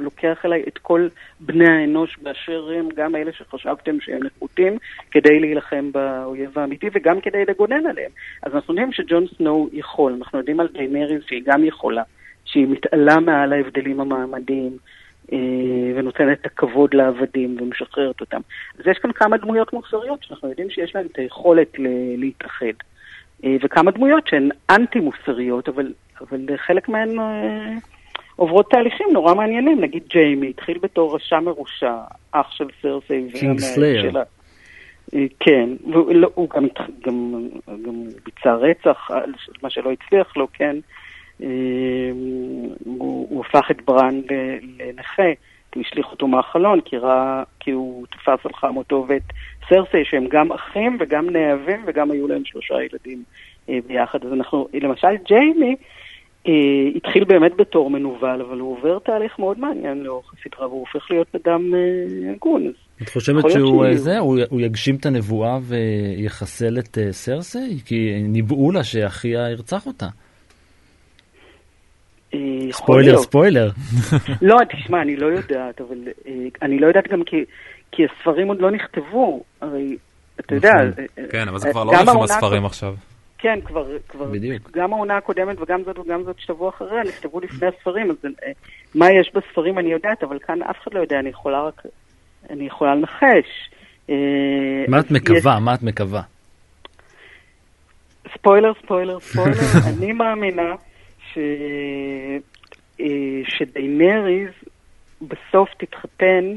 לוקח 0.00 0.44
אליי 0.44 0.62
את 0.68 0.78
כל 0.78 1.08
בני 1.40 1.68
האנוש 1.68 2.18
באשר 2.22 2.70
הם, 2.76 2.88
גם 2.96 3.16
אלה 3.16 3.32
שחשבתם 3.32 4.00
שהם 4.00 4.20
נחותים, 4.22 4.78
כדי 5.10 5.40
להילחם 5.40 5.92
באויב 5.92 6.58
האמיתי 6.58 6.86
וגם 6.92 7.20
כדי 7.20 7.44
לגונן 7.48 7.86
עליהם. 7.86 8.10
אז 8.42 8.54
אנחנו 8.54 8.74
יודעים 8.74 8.92
שג'ון 8.92 9.26
סנואו 9.36 9.68
יכול, 9.72 10.12
אנחנו 10.12 10.38
יודעים 10.38 10.60
על 10.60 10.68
דיינריז 10.72 11.22
שהיא 11.26 11.42
גם 11.46 11.64
יכולה. 11.64 12.02
שהיא 12.44 12.66
מתעלה 12.66 13.20
מעל 13.20 13.52
ההבדלים 13.52 14.00
המעמדיים 14.00 14.76
אה, 15.32 15.38
ונותנת 15.94 16.40
את 16.40 16.46
הכבוד 16.46 16.94
לעבדים 16.94 17.56
ומשחררת 17.60 18.20
אותם. 18.20 18.40
אז 18.78 18.86
יש 18.86 18.98
כאן 18.98 19.12
כמה 19.12 19.36
דמויות 19.36 19.72
מוסריות 19.72 20.22
שאנחנו 20.22 20.48
יודעים 20.48 20.70
שיש 20.70 20.94
להן 20.94 21.06
את 21.06 21.18
היכולת 21.18 21.72
להתאחד. 22.16 22.66
אה, 23.44 23.56
וכמה 23.62 23.90
דמויות 23.90 24.26
שהן 24.26 24.48
אנטי-מוסריות, 24.70 25.68
אבל, 25.68 25.92
אבל 26.20 26.56
חלק 26.56 26.88
מהן 26.88 27.18
אה, 27.18 27.74
עוברות 28.36 28.70
תהליכים 28.70 29.06
נורא 29.12 29.34
מעניינים. 29.34 29.80
נגיד 29.80 30.02
ג'יימי 30.08 30.50
התחיל 30.50 30.78
בתור 30.78 31.16
רשע 31.16 31.40
מרושע, 31.40 31.94
אח 32.32 32.50
של 32.50 32.66
סרסי. 32.82 33.28
Kingslayer. 33.40 34.12
כן, 35.40 35.68
והוא 35.92 36.48
גם, 36.50 36.66
גם, 37.06 37.48
גם 37.66 38.04
ביצע 38.24 38.54
רצח, 38.54 39.08
מה 39.62 39.70
שלא 39.70 39.92
הצליח 39.92 40.36
לו, 40.36 40.48
כן. 40.52 40.76
אמ, 41.40 41.46
הוא, 42.84 43.26
הוא 43.30 43.44
הפך 43.44 43.70
את 43.70 43.82
ברן 43.84 44.20
לנכה, 44.78 45.32
כי 45.72 45.78
הוא 45.78 45.84
השליך 45.86 46.06
אותו 46.06 46.26
מהחלון, 46.26 46.80
כי, 46.80 46.96
ראה, 46.96 47.42
כי 47.60 47.70
הוא 47.70 48.06
תפס 48.06 48.46
על 48.46 48.52
חמותו 48.54 49.04
ואת 49.08 49.22
סרסי, 49.68 50.04
שהם 50.04 50.26
גם 50.28 50.52
אחים 50.52 50.96
וגם 51.00 51.30
נאהבים, 51.30 51.84
וגם 51.86 52.10
היו 52.10 52.28
להם 52.28 52.44
שלושה 52.44 52.74
ילדים 52.74 53.22
אה, 53.68 53.78
ביחד. 53.86 54.24
אז 54.24 54.32
אנחנו, 54.32 54.68
למשל 54.74 55.16
ג'יימי, 55.26 55.70
אה, 55.70 55.74
התחיל 56.96 57.24
באמת 57.24 57.56
בתור 57.56 57.90
מנוול, 57.90 58.42
אבל 58.48 58.58
הוא 58.58 58.76
עובר 58.76 58.98
תהליך 58.98 59.38
מאוד 59.38 59.58
מעניין 59.58 60.02
לאורך 60.02 60.32
הסדרה, 60.32 60.68
והוא 60.68 60.80
הופך 60.80 61.10
להיות 61.10 61.34
אדם 61.34 61.74
אה, 61.74 62.32
הגון. 62.32 62.72
את 63.02 63.08
חושבת 63.08 63.50
שהוא 63.50 63.84
זה, 63.94 64.18
הוא, 64.18 64.38
הוא 64.50 64.60
יגשים 64.60 64.96
את 64.96 65.06
הנבואה 65.06 65.58
ויחסל 65.62 66.78
את 66.78 66.98
סרסי? 67.10 67.80
כי 67.84 68.22
ניבאו 68.28 68.72
לה 68.72 68.84
שאחיה 68.84 69.50
ירצח 69.50 69.86
אותה. 69.86 70.06
אה, 72.34 72.72
ספוילר, 72.72 73.16
ספוילר. 73.18 73.70
לא, 74.42 74.56
תשמע, 74.72 75.02
אני 75.02 75.16
לא 75.16 75.26
יודעת, 75.26 75.80
אבל 75.80 75.98
אה, 76.26 76.32
אני 76.62 76.78
לא 76.78 76.86
יודעת 76.86 77.08
גם 77.08 77.22
כי, 77.24 77.44
כי 77.92 78.02
הספרים 78.04 78.48
עוד 78.48 78.60
לא 78.60 78.70
נכתבו, 78.70 79.42
הרי, 79.60 79.96
אתה 80.40 80.54
יודע... 80.54 80.70
נכון. 80.74 81.04
אה, 81.18 81.24
כן, 81.30 81.48
אבל 81.48 81.58
זה 81.58 81.70
כבר 81.70 81.84
לא 81.84 81.90
ריחום 81.90 82.22
הספרים 82.22 82.64
עכשיו. 82.64 82.94
כן, 83.38 83.60
כבר, 83.64 83.86
כבר, 84.08 84.24
בדיוק. 84.24 84.70
גם 84.70 84.92
העונה 84.92 85.16
הקודמת 85.16 85.60
וגם 85.60 85.82
זאת 85.84 85.98
וגם 85.98 86.22
זאת 86.24 86.36
שבוע 86.38 86.68
אחריה 86.68 87.02
נכתבו 87.02 87.40
לפני 87.40 87.68
הספרים, 87.68 88.10
אז 88.10 88.16
מה 88.94 89.06
יש 89.12 89.30
בספרים 89.34 89.78
אני 89.78 89.92
יודעת, 89.92 90.22
אבל 90.22 90.38
כאן 90.38 90.62
אף 90.62 90.76
אחד 90.82 90.94
לא 90.94 91.00
יודע, 91.00 91.18
אני 91.18 91.28
יכולה 91.28 91.62
רק, 91.62 91.82
אני 92.50 92.66
יכולה 92.66 92.94
לנחש. 92.94 93.70
מה 94.88 95.00
את 95.00 95.10
מקווה? 95.10 95.38
יש... 95.38 95.62
מה 95.64 95.74
את 95.74 95.82
מקווה? 95.82 96.22
ספוילר, 98.34 98.72
ספוילר, 98.82 99.20
ספוילר, 99.20 99.56
אני 99.98 100.12
מאמינה 100.12 100.74
ש... 101.32 101.38
אה, 103.00 103.06
שדיינריז 103.44 104.50
בסוף 105.22 105.68
תתחתן 105.78 106.56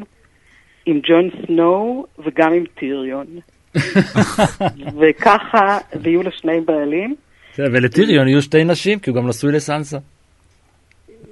עם 0.86 1.00
ג'ון 1.04 1.30
סנואו 1.46 2.06
וגם 2.20 2.54
עם 2.54 2.64
טיריון. 2.76 3.28
וככה, 5.00 5.78
ויהיו 6.02 6.24
לה 6.24 6.32
שני 6.32 6.62
בעלים. 6.62 7.16
ולטיריון 7.58 8.28
יהיו 8.28 8.42
שתי 8.42 8.64
נשים, 8.64 9.00
כי 9.00 9.10
הוא 9.10 9.18
גם 9.18 9.28
נשוי 9.28 9.52
לסנסה. 9.52 9.98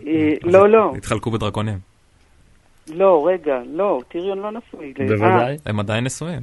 אה, 0.07 0.33
לא, 0.43 0.69
לא. 0.69 0.93
התחלקו 0.97 1.31
בדרקונים. 1.31 1.77
לא, 2.93 3.27
רגע, 3.27 3.59
לא, 3.73 4.01
טיריון 4.07 4.39
לא 4.39 4.51
נשוי. 4.51 4.93
בוודאי. 5.07 5.57
הם 5.65 5.79
עדיין 5.79 6.03
נשואים. 6.03 6.41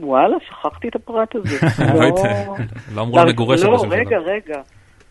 וואלה, 0.00 0.36
שכחתי 0.48 0.88
את 0.88 0.96
הפרט 0.96 1.34
הזה. 1.34 1.58
לא, 2.00 2.10
לא 2.94 3.00
אמרו 3.00 3.16
לה 3.16 3.24
מגורשת. 3.24 3.64
לא, 3.64 3.84
רגע, 3.90 4.18
רגע. 4.18 4.60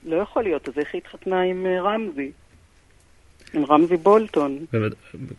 לא 0.06 0.16
יכול 0.22 0.44
להיות, 0.44 0.70
אז 0.70 0.78
איך 0.78 0.94
היא 0.94 1.02
התחתנה 1.06 1.42
עם 1.42 1.66
אה, 1.66 1.82
רמזי? 1.82 2.32
עם 3.54 3.66
רמזי 3.70 3.98
בולטון. 3.98 4.66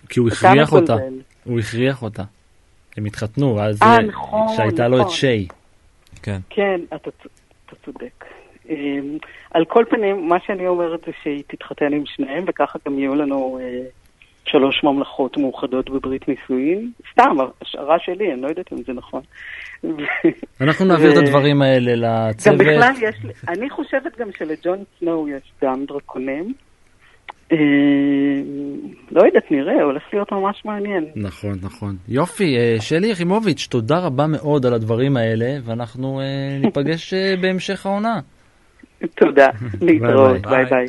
כי 0.08 0.20
הוא 0.20 0.28
הכריח 0.28 0.72
אותה. 0.72 0.96
הוא 1.44 1.58
הכריח 1.60 2.02
אותה. 2.02 2.22
הם 2.96 3.04
התחתנו, 3.04 3.60
אז 3.60 3.82
אה, 3.82 4.02
נכון, 4.02 4.48
שהייתה 4.56 4.88
לו 4.88 4.96
את 4.96 5.00
נכון. 5.00 5.12
שיי. 5.12 5.46
כן. 6.22 6.38
כן, 6.50 6.80
אתה, 6.88 7.10
אתה 7.66 7.76
צודק. 7.84 8.24
אמ, 8.68 9.18
על 9.50 9.64
כל 9.64 9.84
פנים, 9.90 10.28
מה 10.28 10.36
שאני 10.46 10.66
אומרת 10.66 11.00
זה 11.06 11.12
שהיא 11.22 11.42
תתחתן 11.46 11.92
עם 11.92 12.02
שניהם, 12.06 12.44
וככה 12.46 12.78
גם 12.86 12.98
יהיו 12.98 13.14
לנו 13.14 13.58
אה, 13.62 13.82
שלוש 14.46 14.84
ממלכות 14.84 15.36
מאוחדות 15.36 15.90
בברית 15.90 16.28
נישואין. 16.28 16.90
סתם, 17.12 17.36
השערה 17.62 17.96
שלי, 17.98 18.32
אני 18.32 18.42
לא 18.42 18.48
יודעת 18.48 18.72
אם 18.72 18.78
זה 18.86 18.92
נכון. 18.92 19.22
אנחנו 20.60 20.84
נעביר 20.84 21.12
את 21.12 21.16
הדברים 21.16 21.62
האלה 21.62 21.92
לצוות. 21.94 22.58
גם 22.58 22.66
בכלל 22.66 22.92
יש, 23.02 23.16
אני 23.48 23.70
חושבת 23.70 24.18
גם 24.18 24.28
שלג'ון 24.38 24.84
סנואו 24.98 25.28
יש 25.28 25.52
דם 25.62 25.84
דרקונים. 25.88 26.54
אה, 27.52 27.58
לא 29.10 29.22
יודעת, 29.26 29.50
נראה, 29.50 29.82
הולך 29.82 30.02
להיות 30.12 30.32
ממש 30.32 30.62
מעניין. 30.64 31.04
נכון, 31.16 31.58
נכון. 31.62 31.96
יופי, 32.08 32.56
אה, 32.56 32.76
שלי 32.80 33.08
יחימוביץ', 33.08 33.66
תודה 33.70 33.98
רבה 33.98 34.26
מאוד 34.26 34.66
על 34.66 34.74
הדברים 34.74 35.16
האלה, 35.16 35.58
ואנחנו 35.64 36.20
אה, 36.20 36.24
ניפגש 36.62 37.14
בהמשך 37.14 37.86
העונה. 37.86 38.20
תודה, 39.14 39.48
להתראות, 39.86 40.46
ביי 40.46 40.64
ביי. 40.64 40.86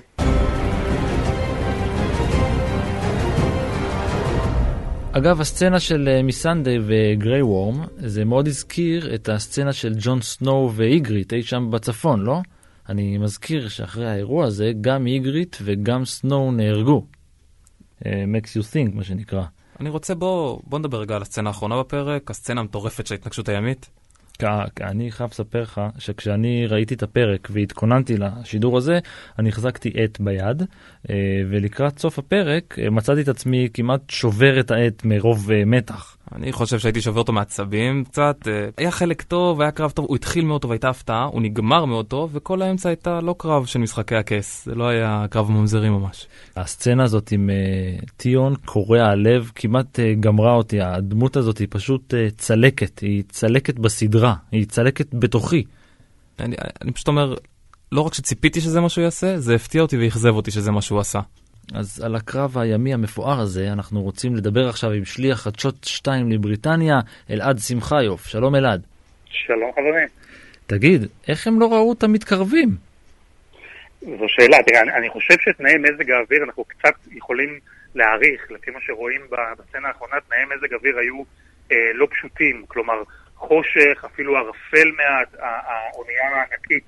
אגב, 5.12 5.42
הסצנה 5.42 5.80
של 5.80 6.22
מיסנדי 6.24 6.78
וגריי 6.82 7.42
וורם, 7.42 7.76
זה 7.96 8.26
מאוד 8.26 8.48
הזכיר 8.48 9.16
את 9.16 9.30
הסצנה 9.30 9.74
של 9.74 9.94
ג'ון 10.00 10.22
סנואו 10.22 10.72
ואיגריט 10.74 11.34
אי 11.34 11.44
שם 11.44 11.72
בצפון, 11.72 12.24
לא? 12.24 12.40
אני 12.90 13.18
מזכיר 13.18 13.70
שאחרי 13.70 14.10
האירוע 14.10 14.46
הזה, 14.46 14.72
גם 14.82 15.08
איגריט 15.08 15.58
וגם 15.62 16.06
סנואו 16.06 16.52
נהרגו. 16.52 17.06
Makes 18.02 18.54
you 18.58 18.64
think, 18.74 18.96
מה 18.96 19.04
שנקרא. 19.04 19.44
אני 19.80 19.90
רוצה, 19.90 20.16
בוא, 20.16 20.60
בוא 20.64 20.80
נדבר 20.80 21.00
רגע 21.02 21.16
על 21.16 21.22
הסצנה 21.22 21.50
האחרונה 21.50 21.80
בפרק, 21.80 22.32
הסצנה 22.32 22.62
המטורפת 22.62 23.08
של 23.08 23.14
ההתנגשות 23.14 23.50
הימית. 23.50 23.90
אני 24.82 25.12
חייב 25.12 25.30
לספר 25.32 25.62
לך 25.62 25.82
שכשאני 25.98 26.68
ראיתי 26.68 26.94
את 26.94 27.04
הפרק 27.04 27.48
והתכוננתי 27.52 28.18
לשידור 28.18 28.78
הזה, 28.78 29.00
אני 29.40 29.50
החזקתי 29.50 29.92
עט 29.96 30.20
ביד, 30.20 30.64
אה, 31.10 31.16
ולקראת 31.50 32.00
סוף 32.00 32.20
הפרק 32.20 32.80
אה, 32.80 32.90
מצאתי 32.90 33.22
את 33.22 33.28
עצמי 33.28 33.70
כמעט 33.74 34.10
שובר 34.10 34.60
את 34.60 34.72
העט 34.72 35.06
מרוב 35.06 35.52
אה, 35.52 35.66
מתח. 35.66 36.17
אני 36.36 36.52
חושב 36.52 36.80
שהייתי 36.80 37.02
שובר 37.02 37.20
אותו 37.20 37.34
מעצבים 37.34 38.04
קצת. 38.04 38.48
היה 38.78 38.92
חלק 38.92 39.22
טוב, 39.22 39.62
היה 39.62 39.72
קרב 39.72 39.92
טוב, 39.92 40.06
הוא 40.06 40.16
התחיל 40.16 40.46
מאוד 40.46 40.62
טוב, 40.62 40.72
הייתה 40.72 40.90
הפתעה, 40.90 41.24
הוא 41.24 41.42
נגמר 41.42 41.86
מאוד 41.86 42.06
טוב, 42.06 42.30
וכל 42.34 42.62
האמצע 42.62 42.90
הייתה 42.90 43.22
לא 43.22 43.36
קרב 43.38 43.66
של 43.66 43.80
משחקי 43.80 44.16
הכס, 44.16 44.66
זה 44.66 44.76
לא 44.76 44.88
היה 44.88 45.26
קרב 45.30 45.52
ממזרים 45.52 45.94
ממש. 45.94 46.28
הסצנה 46.56 47.04
הזאת 47.04 47.32
עם 47.32 47.50
uh, 47.50 48.06
טיון 48.18 48.56
קורע 48.66 49.04
הלב 49.04 49.52
כמעט 49.56 50.00
uh, 50.00 50.20
גמרה 50.20 50.54
אותי, 50.54 50.82
הדמות 50.82 51.38
הזאת 51.38 51.58
היא 51.58 51.68
פשוט 51.72 52.14
uh, 52.14 52.36
צלקת, 52.38 53.00
היא 53.00 53.24
צלקת 53.30 53.80
בסדרה, 53.80 54.34
היא 54.52 54.66
צלקת 54.66 55.14
בתוכי. 55.14 55.64
אני, 56.40 56.56
אני 56.82 56.92
פשוט 56.92 57.08
אומר, 57.08 57.36
לא 57.92 58.02
רק 58.02 58.14
שציפיתי 58.14 58.62
שזה 58.62 58.82
מה 58.82 58.90
שהוא 58.90 59.04
יעשה, 59.04 59.40
זה 59.40 59.56
הפתיע 59.56 59.82
אותי 59.82 59.98
ואכזב 59.98 60.36
אותי 60.36 60.52
שזה 60.52 60.72
מה 60.72 60.82
שהוא 60.82 61.00
עשה. 61.00 61.20
אז 61.76 62.04
על 62.06 62.16
הקרב 62.16 62.58
הימי 62.58 62.94
המפואר 62.94 63.40
הזה 63.40 63.68
אנחנו 63.74 64.02
רוצים 64.02 64.36
לדבר 64.36 64.70
עכשיו 64.70 64.92
עם 64.92 65.06
שליח 65.06 65.42
חדשות 65.42 65.84
2 65.84 66.32
לבריטניה, 66.32 66.96
אלעד 67.30 67.58
שמחיוף. 67.58 68.26
שלום 68.26 68.56
אלעד. 68.56 68.82
שלום 69.26 69.72
חברים. 69.72 70.08
תגיד, 70.68 71.02
איך 71.28 71.48
הם 71.48 71.60
לא 71.60 71.74
ראו 71.74 71.94
את 71.94 72.04
המתקרבים? 72.04 72.70
זו 74.02 74.26
שאלה, 74.28 74.58
תראה, 74.64 74.82
אני, 74.82 74.94
אני 74.94 75.10
חושב 75.10 75.36
שתנאי 75.40 75.78
מזג 75.78 76.12
האוויר, 76.12 76.44
אנחנו 76.44 76.64
קצת 76.64 76.94
יכולים 77.12 77.60
להעריך, 77.96 78.52
לפי 78.52 78.72
מה 78.72 78.80
שרואים 78.82 79.22
בסצנה 79.32 79.88
האחרונה, 79.88 80.16
תנאי 80.28 80.56
מזג 80.56 80.74
האוויר 80.74 80.98
היו 80.98 81.24
אה, 81.72 81.78
לא 81.94 82.08
פשוטים, 82.12 82.66
כלומר 82.68 83.04
חושך, 83.36 84.06
אפילו 84.06 84.38
ערפל 84.38 84.92
מעט, 84.98 85.36
האונייה 85.40 86.30
הענקית, 86.36 86.84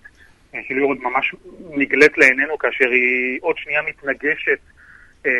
של 0.67 0.77
יורד 0.77 0.97
ממש 1.01 1.35
נגלית 1.69 2.17
לעינינו 2.17 2.57
כאשר 2.57 2.89
היא 2.89 3.39
עוד 3.41 3.57
שנייה 3.57 3.81
מתנגשת 3.81 4.59
אה, 5.25 5.31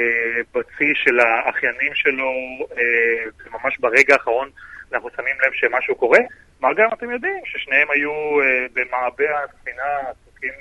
בצי 0.53 0.91
של 0.95 1.19
האחיינים 1.19 1.93
שלו, 1.93 2.31
אה, 2.77 3.49
ממש 3.51 3.77
ברגע 3.79 4.13
האחרון 4.13 4.49
אנחנו 4.93 5.09
שמים 5.15 5.35
לב 5.45 5.53
שמשהו 5.53 5.95
קורה. 5.95 6.19
מה 6.59 6.73
גם 6.73 6.89
אתם 6.93 7.11
יודעים 7.11 7.41
ששניהם 7.45 7.87
היו 7.91 8.11
אה, 8.41 8.65
במעבה 8.73 9.43
הספינה, 9.43 9.99
עסוקים 9.99 10.53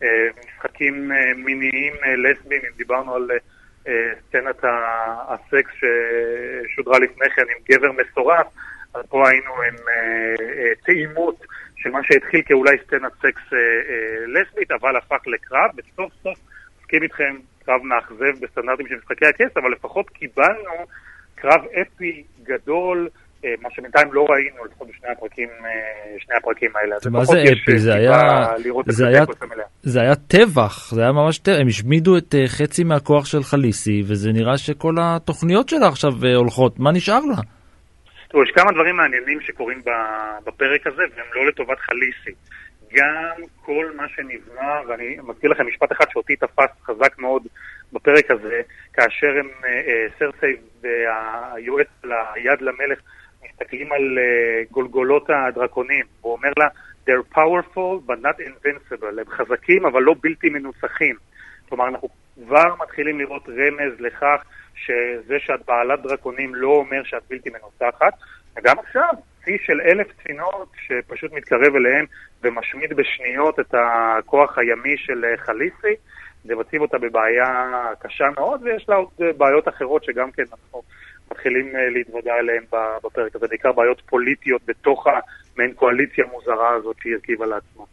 במשחקים 0.00 1.12
אה, 1.12 1.34
מיניים 1.36 1.94
אה, 2.04 2.16
לסביים, 2.16 2.62
אם 2.64 2.76
דיברנו 2.76 3.14
על 3.14 3.30
אה, 3.88 4.10
סצנת 4.28 4.64
הסקס 5.28 5.72
ששודרה 5.74 6.98
לפני 6.98 7.30
כן 7.30 7.42
עם 7.42 7.62
גבר 7.70 7.92
מסורף, 7.92 8.46
אז 8.94 9.02
פה 9.08 9.28
היינו 9.28 9.54
עם 9.54 9.74
אה, 9.88 10.34
אה, 10.40 10.72
טעימות 10.84 11.36
של 11.82 11.90
מה 11.90 11.98
שהתחיל 12.02 12.40
כאולי 12.46 12.76
סצנת 12.86 13.12
סקס 13.18 13.52
אה, 13.52 13.58
אה, 13.58 14.26
לסבית, 14.26 14.70
אבל 14.70 14.96
הפך 14.96 15.26
לקרב, 15.26 15.70
וסוף 15.76 16.12
סוף, 16.22 16.38
מסכים 16.80 17.02
איתכם, 17.02 17.36
קרב 17.64 17.82
מאכזב 17.82 18.44
בסטנדרטים 18.44 18.86
של 18.88 18.96
משחקי 18.96 19.26
הכס, 19.26 19.56
אבל 19.56 19.72
לפחות 19.72 20.10
קיבלנו 20.10 20.86
קרב 21.34 21.60
אפי 21.82 22.24
גדול, 22.42 23.08
אה, 23.44 23.50
מה 23.62 23.68
שבינתיים 23.70 24.12
לא 24.12 24.26
ראינו, 24.30 24.64
לפחות 24.64 24.88
בשני 24.88 25.08
הפרקים, 25.16 25.48
אה, 25.48 26.18
שני 26.18 26.34
הפרקים 26.36 26.70
האלה. 26.74 26.96
מה 27.10 27.24
זה 27.24 27.42
אפי? 27.42 27.78
זה 27.78 27.94
היה, 27.94 28.20
זה, 28.86 29.08
היה, 29.08 29.24
זה 29.82 30.00
היה 30.00 30.14
טבח, 30.14 30.92
זה 30.94 31.00
היה 31.00 31.12
ממש 31.12 31.38
טבח, 31.38 31.56
הם 31.60 31.68
השמידו 31.68 32.18
את 32.18 32.34
אה, 32.34 32.48
חצי 32.48 32.84
מהכוח 32.84 33.26
של 33.26 33.42
חליסי, 33.42 34.02
וזה 34.06 34.32
נראה 34.32 34.58
שכל 34.58 34.94
התוכניות 35.00 35.68
שלה 35.68 35.88
עכשיו 35.88 36.12
הולכות, 36.36 36.78
מה 36.78 36.92
נשאר 36.92 37.20
לה? 37.20 37.59
תראו, 38.30 38.42
יש 38.42 38.50
כמה 38.50 38.72
דברים 38.72 38.96
מעניינים 38.96 39.40
שקורים 39.40 39.82
בפרק 40.44 40.86
הזה, 40.86 41.02
והם 41.16 41.26
לא 41.34 41.46
לטובת 41.46 41.78
חליסי. 41.78 42.30
גם 42.92 43.42
כל 43.64 43.90
מה 43.96 44.08
שנבנה, 44.08 44.80
ואני 44.88 45.16
מזכיר 45.22 45.50
לכם 45.50 45.66
משפט 45.66 45.92
אחד 45.92 46.04
שאותי 46.10 46.36
תפס 46.36 46.70
חזק 46.82 47.18
מאוד 47.18 47.46
בפרק 47.92 48.30
הזה, 48.30 48.60
כאשר 48.92 49.38
הם, 49.38 49.48
סרסי 50.18 50.56
והיועץ 50.82 51.88
ליד 52.04 52.60
למלך 52.60 52.98
מסתכלים 53.44 53.92
על 53.92 54.18
uh, 54.18 54.72
גולגולות 54.72 55.30
הדרקונים, 55.30 56.04
הוא 56.20 56.32
אומר 56.32 56.50
לה, 56.58 56.68
they're 57.06 57.34
powerful 57.34 58.08
but 58.08 58.24
not 58.24 58.40
invincible, 58.40 59.20
הם 59.20 59.28
חזקים 59.28 59.86
אבל 59.86 60.02
לא 60.02 60.14
בלתי 60.20 60.48
מנוצחים. 60.50 61.16
כלומר, 61.68 61.88
אנחנו 61.88 62.08
כבר 62.44 62.74
מתחילים 62.82 63.18
לראות 63.18 63.48
רמז 63.48 64.00
לכך 64.00 64.44
שזה 64.74 65.38
שאת 65.38 65.60
בעלת 65.66 66.02
דרקונים 66.02 66.54
לא 66.54 66.68
אומר 66.68 67.02
שאת 67.04 67.22
בלתי 67.30 67.50
מנוצחת, 67.50 68.12
וגם 68.56 68.78
עכשיו, 68.78 69.10
צי 69.44 69.58
של 69.64 69.80
אלף 69.80 70.06
ספינות 70.20 70.72
שפשוט 70.86 71.32
מתקרב 71.32 71.74
אליהם 71.76 72.04
ומשמיד 72.42 72.92
בשניות 72.92 73.60
את 73.60 73.74
הכוח 73.74 74.58
הימי 74.58 74.96
של 74.96 75.24
אה, 75.24 75.36
חליסי, 75.36 75.94
זה 76.44 76.56
מציב 76.56 76.82
אותה 76.82 76.98
בבעיה 76.98 77.70
קשה 78.00 78.24
מאוד, 78.36 78.62
ויש 78.62 78.88
לה 78.88 78.96
עוד 78.96 79.08
אה, 79.22 79.32
בעיות 79.32 79.68
אחרות 79.68 80.04
שגם 80.04 80.30
כן 80.30 80.42
אנחנו 80.52 80.82
מתחילים 81.30 81.76
אה, 81.76 81.90
להתוודע 81.90 82.34
אליהם 82.38 82.64
בפרק 83.04 83.36
הזה, 83.36 83.48
בעיקר 83.48 83.72
בעיות 83.72 84.02
פוליטיות 84.06 84.62
בתוך 84.66 85.06
המעין 85.06 85.72
קואליציה 85.72 86.24
מוזרה 86.32 86.68
הזאת 86.68 86.96
שהיא 87.02 87.14
הרכיבה 87.14 87.46
לעצמה. 87.46 87.84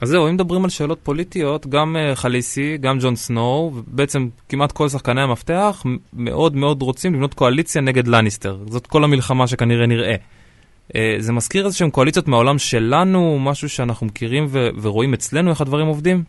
אז 0.00 0.08
זהו, 0.08 0.28
אם 0.28 0.34
מדברים 0.34 0.64
על 0.64 0.70
שאלות 0.70 1.00
פוליטיות, 1.02 1.66
גם 1.66 1.96
uh, 1.96 2.14
חליסי, 2.14 2.76
גם 2.78 2.98
ג'ון 3.00 3.16
סנואו, 3.16 3.70
בעצם 3.86 4.28
כמעט 4.48 4.72
כל 4.72 4.88
שחקני 4.88 5.22
המפתח 5.22 5.82
מאוד 6.12 6.56
מאוד 6.56 6.82
רוצים 6.82 7.14
לבנות 7.14 7.34
קואליציה 7.34 7.82
נגד 7.82 8.08
לניסטר. 8.08 8.56
זאת 8.66 8.86
כל 8.86 9.04
המלחמה 9.04 9.46
שכנראה 9.46 9.86
נראה. 9.86 10.14
Uh, 10.14 10.96
זה 11.18 11.32
מזכיר 11.32 11.64
איזה 11.64 11.76
שהם 11.76 11.90
קואליציות 11.90 12.28
מהעולם 12.28 12.58
שלנו, 12.58 13.38
משהו 13.38 13.68
שאנחנו 13.68 14.06
מכירים 14.06 14.46
ו- 14.48 14.68
ורואים 14.82 15.14
אצלנו 15.14 15.50
איך 15.50 15.60
הדברים 15.60 15.86
עובדים? 15.86 16.22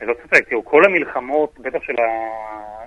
אני 0.00 0.08
לא 0.08 0.14
צודק, 0.22 0.48
תראו, 0.48 0.64
כל 0.64 0.84
המלחמות, 0.84 1.54
בטח 1.58 1.78
של 1.82 1.94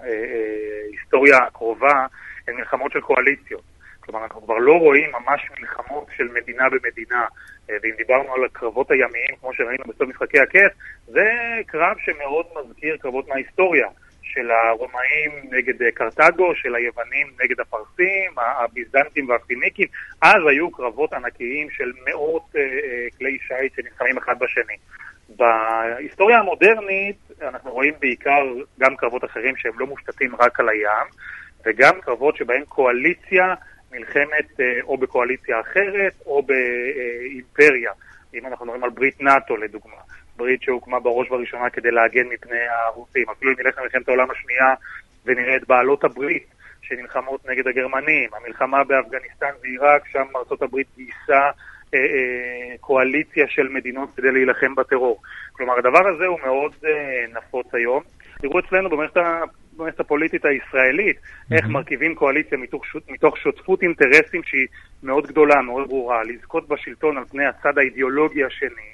ההיסטוריה 0.01 1.37
הקרובה, 1.47 2.05
הן 2.47 2.55
מלחמות 2.55 2.91
של 2.91 3.01
קואליציות. 3.01 3.61
כלומר, 3.99 4.23
אנחנו 4.23 4.41
כבר 4.41 4.57
לא 4.57 4.73
רואים 4.73 5.09
ממש 5.11 5.41
מלחמות 5.59 6.07
של 6.17 6.23
מדינה 6.41 6.63
במדינה. 6.69 7.25
אה, 7.69 7.75
ואם 7.83 7.93
דיברנו 7.97 8.33
על 8.33 8.43
הקרבות 8.45 8.91
הימיים, 8.91 9.35
כמו 9.39 9.53
שראינו 9.53 9.83
בסוף 9.87 10.09
משחקי 10.09 10.39
הכס, 10.39 10.71
זה 11.07 11.29
קרב 11.67 11.97
שמאוד 11.99 12.45
מזכיר 12.55 12.97
קרבות 12.97 13.27
מההיסטוריה. 13.27 13.87
של 14.33 14.51
הרומאים 14.51 15.31
נגד 15.51 15.81
אה, 15.81 15.91
קרתגו, 15.91 16.55
של 16.55 16.75
היוונים 16.75 17.27
נגד 17.43 17.59
הפרסים, 17.59 18.31
הביזנטים 18.37 19.29
והפיניקים. 19.29 19.87
אז 20.21 20.41
היו 20.49 20.71
קרבות 20.71 21.13
ענקיים 21.13 21.69
של 21.69 21.91
מאות 22.07 22.43
uh, 22.51 23.17
כלי 23.17 23.37
שיט 23.47 23.75
שנלחמים 23.75 24.17
אחד 24.17 24.39
בשני. 24.39 24.75
בהיסטוריה 25.29 26.39
המודרנית 26.39 27.17
אנחנו 27.41 27.71
רואים 27.71 27.93
בעיקר 27.99 28.43
גם 28.79 28.95
קרבות 28.95 29.25
אחרים 29.25 29.55
שהם 29.57 29.79
לא 29.79 29.87
מושתתים 29.87 30.35
רק 30.35 30.59
על 30.59 30.69
הים, 30.69 31.07
וגם 31.65 32.01
קרבות 32.01 32.35
שבהן 32.35 32.63
קואליציה 32.65 33.53
נלחמת 33.91 34.59
אה, 34.59 34.79
או 34.83 34.97
בקואליציה 34.97 35.59
אחרת 35.59 36.13
או 36.25 36.43
באימפריה. 36.43 37.91
אם 38.33 38.45
אנחנו 38.45 38.65
מדברים 38.65 38.83
על 38.83 38.89
ברית 38.89 39.21
נאט"ו 39.21 39.57
לדוגמה, 39.57 39.97
ברית 40.37 40.61
שהוקמה 40.61 40.99
בראש 40.99 41.31
ובראשונה 41.31 41.69
כדי 41.69 41.91
להגן 41.91 42.27
מפני 42.27 42.59
הרוסים. 42.85 43.25
אפילו 43.29 43.51
אם 43.51 43.55
נלך 43.59 43.77
למלחמת 43.77 44.07
העולם 44.07 44.31
השנייה 44.31 44.73
ונראה 45.25 45.55
את 45.55 45.67
בעלות 45.67 46.03
הברית 46.03 46.45
שנלחמות 46.81 47.45
נגד 47.49 47.67
הגרמנים, 47.67 48.29
המלחמה 48.33 48.83
באפגניסטן 48.83 49.51
ועיראק, 49.61 50.07
שם 50.07 50.25
ארצות 50.35 50.61
הברית 50.61 50.87
גייסה 50.95 51.49
אה, 51.93 51.99
אה, 51.99 52.77
קואליציה 52.79 53.45
של 53.47 53.67
מדינות 53.67 54.09
כדי 54.15 54.31
להילחם 54.31 54.75
בטרור. 54.75 55.21
כלומר, 55.51 55.77
הדבר 55.77 56.07
הזה 56.07 56.25
הוא 56.25 56.39
מאוד 56.39 56.71
אה, 56.85 57.25
נפוץ 57.33 57.67
היום. 57.73 58.03
תראו 58.41 58.59
אצלנו 58.59 58.89
במערכת 58.89 59.17
במערכת 59.79 59.99
הפוליטית 59.99 60.45
הישראלית, 60.45 61.17
mm-hmm. 61.17 61.55
איך 61.55 61.65
מרכיבים 61.65 62.15
קואליציה 62.15 62.57
מתוך, 62.57 62.85
מתוך 63.09 63.37
שותפות 63.37 63.83
אינטרסים 63.83 64.43
שהיא 64.43 64.67
מאוד 65.03 65.27
גדולה, 65.27 65.61
מאוד 65.61 65.87
ברורה, 65.87 66.23
לזכות 66.23 66.67
בשלטון 66.67 67.17
על 67.17 67.25
פני 67.25 67.45
הצד 67.45 67.77
האידיאולוגי 67.77 68.43
השני, 68.43 68.89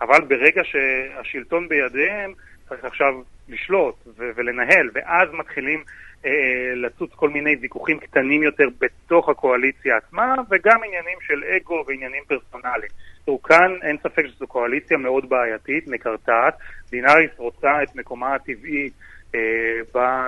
אבל 0.00 0.20
ברגע 0.28 0.62
שהשלטון 0.64 1.68
בידיהם 1.68 2.32
צריך 2.68 2.84
עכשיו 2.84 3.14
לשלוט 3.48 3.94
ו- 4.06 4.30
ולנהל, 4.36 4.90
ואז 4.94 5.28
מתחילים 5.32 5.84
אה, 6.24 6.30
לצוץ 6.74 7.10
כל 7.14 7.30
מיני 7.30 7.56
ויכוחים 7.60 7.98
קטנים 7.98 8.42
יותר 8.42 8.64
בתוך 8.78 9.28
הקואליציה 9.28 9.96
עצמה, 9.96 10.34
וגם 10.50 10.84
עניינים 10.84 11.18
של 11.20 11.44
אגו 11.44 11.84
ועניינים 11.86 12.22
פרסונליים. 12.26 12.90
תראו, 13.24 13.42
כאן 13.42 13.76
אין 13.82 13.96
ספק 14.02 14.26
שזו 14.26 14.46
קואליציה 14.46 14.96
מאוד 14.96 15.28
בעייתית, 15.28 15.88
מקרטעת. 15.88 16.54
דינאריס 16.90 17.30
רוצה 17.36 17.82
את 17.82 17.96
מקומה 17.96 18.34
הטבעי 18.34 18.90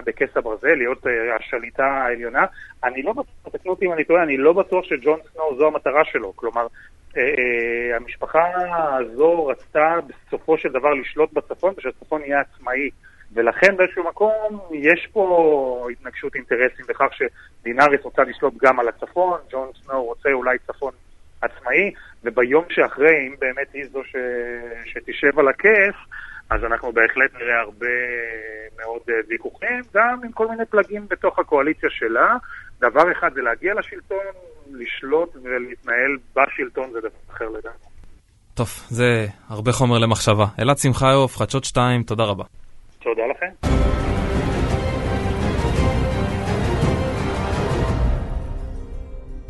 בכס 0.04 0.36
הברזל, 0.36 0.74
להיות 0.74 1.06
אה, 1.06 1.36
השליטה 1.36 1.84
העליונה. 1.84 2.44
אני 2.84 3.02
לא 3.02 3.12
בטוח, 3.12 3.52
תקנו 3.52 3.70
אותי 3.70 3.86
אם 3.86 3.92
אני 3.92 4.04
טועה, 4.04 4.22
אני 4.22 4.36
לא 4.36 4.52
בטוח 4.52 4.84
שג'ון 4.84 5.18
סנואו 5.32 5.56
זו 5.58 5.66
המטרה 5.66 6.04
שלו. 6.04 6.36
כלומר, 6.36 6.66
אה, 7.16 7.96
המשפחה 7.96 8.40
הזו 8.98 9.46
רצתה 9.46 9.94
בסופו 10.06 10.58
של 10.58 10.68
דבר 10.68 10.94
לשלוט 10.94 11.32
בצפון 11.32 11.74
ושהצפון 11.78 12.22
יהיה 12.24 12.40
עצמאי. 12.40 12.90
ולכן 13.34 13.76
באיזשהו 13.76 14.04
מקום 14.04 14.60
יש 14.72 15.08
פה 15.12 15.86
התנגשות 15.92 16.34
אינטרסים 16.34 16.86
בכך 16.88 17.08
שדינאריס 17.12 18.00
רוצה 18.02 18.22
לשלוט 18.22 18.54
גם 18.62 18.80
על 18.80 18.88
הצפון, 18.88 19.40
ג'ון 19.50 19.68
סנואו 19.84 20.04
רוצה 20.04 20.32
אולי 20.32 20.58
צפון 20.66 20.92
עצמאי, 21.42 21.92
וביום 22.24 22.64
שאחרי, 22.68 23.26
אם 23.26 23.34
באמת 23.38 23.72
היא 23.72 23.84
זו 23.92 24.04
ש... 24.04 24.16
שתשב 24.84 25.38
על 25.38 25.48
הכס, 25.48 25.94
אז 26.54 26.64
אנחנו 26.64 26.92
בהחלט 26.92 27.34
נראה 27.34 27.60
הרבה 27.60 27.96
מאוד 28.80 29.02
אה, 29.08 29.14
ויכוחים, 29.28 29.80
גם 29.94 30.20
עם 30.24 30.32
כל 30.32 30.48
מיני 30.48 30.64
פלגים 30.66 31.06
בתוך 31.10 31.38
הקואליציה 31.38 31.90
שלה. 31.92 32.36
דבר 32.80 33.12
אחד 33.12 33.30
זה 33.34 33.40
להגיע 33.40 33.74
לשלטון, 33.74 34.26
לשלוט 34.72 35.36
ולהתנהל 35.42 36.16
בשלטון 36.36 36.92
זה 36.92 37.00
דבר 37.00 37.08
אחר 37.30 37.48
לגמרי. 37.48 37.92
טוב, 38.54 38.68
זה 38.88 39.26
הרבה 39.48 39.72
חומר 39.72 39.98
למחשבה. 39.98 40.46
אלעד 40.60 40.78
שמחיוף, 40.78 41.36
חדשות 41.36 41.64
2, 41.64 42.02
תודה 42.02 42.24
רבה. 42.24 42.44
תודה 43.02 43.22
לכם. 43.30 43.68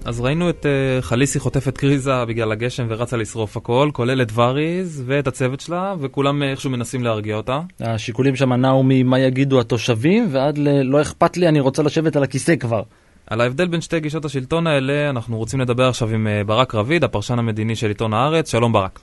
אז 0.05 0.21
ראינו 0.21 0.51
את 0.51 0.67
uh, 0.67 1.03
חליסי 1.03 1.41
חוטפת 1.41 1.79
קריזה 1.79 2.25
בגלל 2.25 2.53
הגשם 2.53 2.87
ורצה 2.89 3.17
לשרוף 3.17 3.57
הכל, 3.57 3.91
כולל 3.93 4.23
את 4.23 4.33
וריז 4.35 5.03
ואת 5.07 5.27
הצוות 5.27 5.61
שלה, 5.61 5.95
וכולם 6.01 6.43
איכשהו 6.43 6.71
מנסים 6.71 7.05
להרגיע 7.05 7.37
אותה. 7.37 7.61
השיקולים 7.81 8.37
שם 8.37 8.53
נעו 8.53 8.83
ממה 8.87 9.19
יגידו 9.19 9.61
התושבים, 9.61 10.29
ועד 10.31 10.59
ל... 10.59 10.83
לא 10.83 11.03
אכפת 11.03 11.37
לי, 11.37 11.49
אני 11.49 11.61
רוצה 11.61 11.83
לשבת 11.83 12.17
על 12.17 12.23
הכיסא 12.23 12.57
כבר. 12.57 12.83
על 13.27 13.41
ההבדל 13.41 13.69
בין 13.69 13.81
שתי 13.81 14.01
גישות 14.01 14.25
השלטון 14.25 14.67
האלה 14.67 15.11
אנחנו 15.11 15.37
רוצים 15.39 15.61
לדבר 15.61 15.89
עכשיו 15.89 16.09
עם 16.09 16.27
אה, 16.27 16.45
ברק 16.45 16.75
רביד, 16.75 17.05
הפרשן 17.05 17.39
המדיני 17.39 17.77
של 17.77 17.89
עיתון 17.89 18.15
הארץ. 18.15 18.51
שלום 18.51 18.73
ברק. 18.73 19.01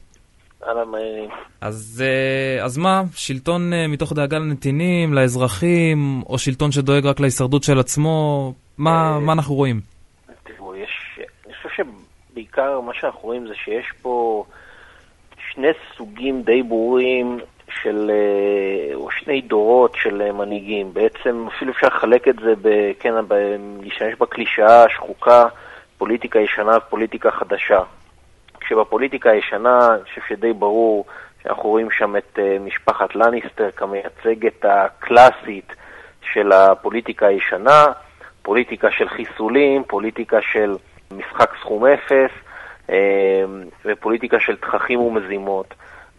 אהלן, 0.67 0.89
מעניינים. 0.91 1.29
אז, 1.61 2.03
אה, 2.05 2.65
אז 2.65 2.77
מה, 2.77 3.03
שלטון 3.15 3.73
אה, 3.73 3.87
מתוך 3.87 4.13
דאגה 4.13 4.39
לנתינים, 4.39 5.13
לאזרחים, 5.13 6.21
או 6.29 6.37
שלטון 6.37 6.71
שדואג 6.71 7.05
רק 7.05 7.19
להישרדות 7.19 7.63
של 7.63 7.79
עצמו? 7.79 8.53
מה, 8.77 9.19
מה 9.19 9.33
אנחנו 9.33 9.55
רואים? 9.55 9.81
תראו, 10.43 10.75
יש... 10.75 11.19
אני 11.45 11.53
חושב 11.63 11.83
שבעיקר 12.39 12.79
מה 12.79 12.93
שאנחנו 12.93 13.19
רואים 13.21 13.47
זה 13.47 13.53
שיש 13.55 13.91
פה 14.01 14.43
שני 15.51 15.67
סוגים 15.97 16.41
די 16.41 16.63
ברורים 16.63 17.39
של, 17.81 18.11
אה, 18.13 18.95
או 18.95 19.11
שני 19.11 19.41
דורות 19.41 19.95
של 19.95 20.21
אה, 20.21 20.31
מנהיגים. 20.31 20.93
בעצם 20.93 21.47
אפילו 21.47 21.71
אפשר 21.71 21.87
לחלק 21.87 22.27
את 22.27 22.35
זה, 22.35 22.53
ב, 22.61 22.91
כן, 22.99 23.13
ב, 23.27 23.33
להשתמש 23.81 24.13
בקלישאה 24.19 24.83
השחוקה, 24.83 25.45
פוליטיקה 25.97 26.39
ישנה 26.39 26.77
ופוליטיקה 26.77 27.31
חדשה. 27.31 27.79
כשבפוליטיקה 28.59 29.29
הישנה, 29.29 29.87
אני 29.95 30.03
חושב 30.03 30.21
שדי 30.29 30.53
ברור 30.53 31.05
שאנחנו 31.43 31.69
רואים 31.69 31.91
שם 31.91 32.17
את 32.17 32.39
uh, 32.39 32.61
משפחת 32.61 33.15
לניסטר 33.15 33.71
כמייצגת 33.71 34.65
הקלאסית 34.65 35.73
של 36.33 36.51
הפוליטיקה 36.51 37.27
הישנה, 37.27 37.85
פוליטיקה 38.41 38.91
של 38.91 39.09
חיסולים, 39.09 39.83
פוליטיקה 39.83 40.37
של 40.41 40.75
משחק 41.13 41.51
סכום 41.61 41.85
אפס 41.85 42.31
uh, 42.87 42.91
ופוליטיקה 43.85 44.39
של 44.39 44.55
תככים 44.55 44.99
ומזימות. 44.99 45.73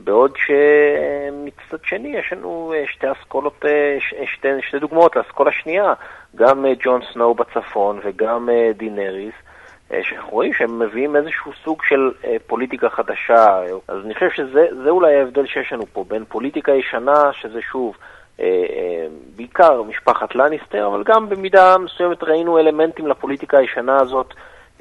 בעוד 0.05 0.37
שמצד 0.37 1.85
שני 1.85 2.09
יש 2.09 2.33
לנו 2.33 2.73
אה, 2.77 2.85
שתי 2.87 3.07
אסכולות, 3.13 3.65
אה, 3.65 3.99
שתי, 4.27 4.49
שתי 4.69 4.79
דוגמאות 4.79 5.17
לאסכולה 5.17 5.53
שנייה, 5.53 5.93
גם 6.37 6.67
אה, 6.67 6.73
ג'ון 6.83 7.01
סנואו 7.13 7.35
בצפון 7.35 8.01
וגם 8.05 8.49
דינריס, 8.77 9.35
שאנחנו 10.03 10.31
רואים 10.31 10.55
שהם 10.55 10.79
מביאים 10.79 11.17
איזשהו 11.17 11.53
סוג 11.65 11.83
של 11.83 12.11
פוליטיקה 12.47 12.89
חדשה. 12.89 13.61
אז 13.89 14.05
אני 14.05 14.15
חושב 14.15 14.31
שזה 14.31 14.91
אולי 14.91 15.17
ההבדל 15.17 15.47
שיש 15.47 15.73
לנו 15.73 15.87
פה, 15.93 16.05
בין 16.09 16.25
פוליטיקה 16.25 16.73
ישנה, 16.73 17.33
שזה 17.33 17.61
שוב 17.63 17.97
בעיקר 19.37 19.83
משפחת 19.83 20.35
לניסטר, 20.35 20.87
אבל 20.87 21.03
גם 21.07 21.29
במידה 21.29 21.79
מסוימת 21.79 22.23
ראינו 22.23 22.59
אלמנטים 22.59 23.07
לפוליטיקה 23.07 23.59
הישנה 23.59 23.97
הזאת 24.01 24.35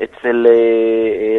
אצל 0.03 0.45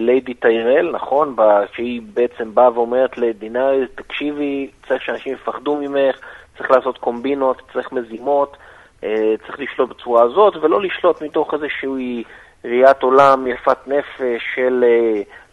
ליידי 0.00 0.34
טיירל, 0.34 0.90
נכון? 0.92 1.36
שהיא 1.72 2.02
בעצם 2.14 2.54
באה 2.54 2.72
ואומרת 2.74 3.18
לדינארי, 3.18 3.86
תקשיבי, 3.94 4.70
צריך 4.88 5.02
שאנשים 5.02 5.32
יפחדו 5.32 5.76
ממך, 5.76 6.16
צריך 6.58 6.70
לעשות 6.70 6.98
קומבינות, 6.98 7.62
צריך 7.72 7.92
מזימות, 7.92 8.56
אה, 9.04 9.34
צריך 9.46 9.60
לשלוט 9.60 9.90
בצורה 9.90 10.22
הזאת, 10.22 10.56
ולא 10.56 10.82
לשלוט 10.82 11.22
מתוך 11.22 11.54
איזושהי 11.54 12.24
ראיית 12.64 13.02
עולם 13.02 13.46
יפת 13.46 13.88
נפש 13.88 14.42
של 14.54 14.84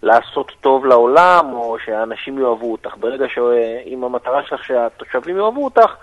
לעשות 0.03 0.51
טוב 0.61 0.85
לעולם, 0.85 1.45
או 1.53 1.79
שהאנשים 1.79 2.39
יאהבו 2.39 2.71
אותך. 2.71 2.97
ברגע 2.99 3.25
שאם 3.29 4.03
המטרה 4.03 4.43
שלך 4.43 4.63
שהתושבים 4.63 5.37
יאהבו 5.37 5.65
אותך, 5.65 5.95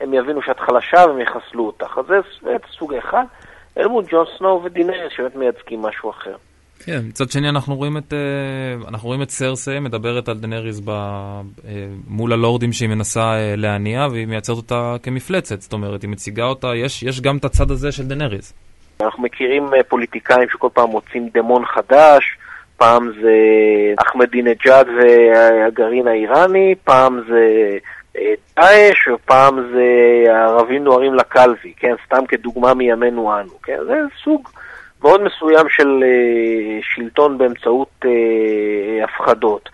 הם 0.00 0.14
יבינו 0.14 0.42
שאת 0.42 0.60
חלשה 0.60 1.04
והם 1.08 1.20
יחסלו 1.20 1.66
אותך. 1.66 1.98
אז 1.98 2.06
זה 2.42 2.56
סוג 2.78 2.94
אחד. 2.94 3.24
אל 3.78 3.86
מול 3.86 4.04
ג'ון 4.10 4.24
סנואו 4.38 4.64
ודנריס, 4.64 5.08
שבאמת 5.16 5.36
מייצגים 5.36 5.82
משהו 5.82 6.10
אחר. 6.10 6.36
כן, 6.84 7.00
מצד 7.08 7.30
שני 7.30 7.48
אנחנו 7.48 7.76
רואים 7.76 7.96
את, 7.96 8.12
אה, 8.12 8.88
אנחנו 8.88 9.08
רואים 9.08 9.22
את 9.22 9.30
סרסי 9.30 9.78
מדברת 9.80 10.28
על 10.28 10.38
דנריס 10.38 10.80
ב, 10.84 10.90
אה, 10.90 11.42
מול 12.08 12.32
הלורדים 12.32 12.72
שהיא 12.72 12.88
מנסה 12.88 13.20
אה, 13.20 13.54
להניע 13.56 14.06
והיא 14.10 14.26
מייצרת 14.26 14.56
אותה 14.56 14.96
כמפלצת, 15.02 15.60
זאת 15.60 15.72
אומרת, 15.72 16.02
היא 16.02 16.10
מציגה 16.10 16.44
אותה, 16.44 16.74
יש, 16.74 17.02
יש 17.02 17.20
גם 17.20 17.36
את 17.36 17.44
הצד 17.44 17.70
הזה 17.70 17.92
של 17.92 18.02
דנריס. 18.02 18.54
אנחנו 19.00 19.22
מכירים 19.22 19.66
פוליטיקאים 19.88 20.48
שכל 20.52 20.68
פעם 20.72 20.90
מוצאים 20.90 21.28
דמון 21.34 21.64
חדש, 21.66 22.38
פעם 22.76 23.10
זה 23.22 23.34
אחמדינג'אד 24.06 24.86
והגרעין 24.88 26.08
האיראני, 26.08 26.74
פעם 26.84 27.20
זה 27.28 27.76
דאעש, 28.56 29.08
ופעם 29.14 29.72
זה 29.72 29.84
ערבים 30.32 30.84
נוהרים 30.84 31.14
לקלפי, 31.14 31.72
כן? 31.76 31.94
סתם 32.06 32.26
כדוגמה 32.26 32.74
מימינו 32.74 33.40
אנו, 33.40 33.62
כן? 33.62 33.78
זה 33.86 33.94
סוג 34.24 34.48
מאוד 35.02 35.22
מסוים 35.22 35.68
של 35.68 36.04
uh, 36.04 36.84
שלטון 36.94 37.38
באמצעות 37.38 38.04
uh, 38.04 38.08
הפחדות. 39.04 39.68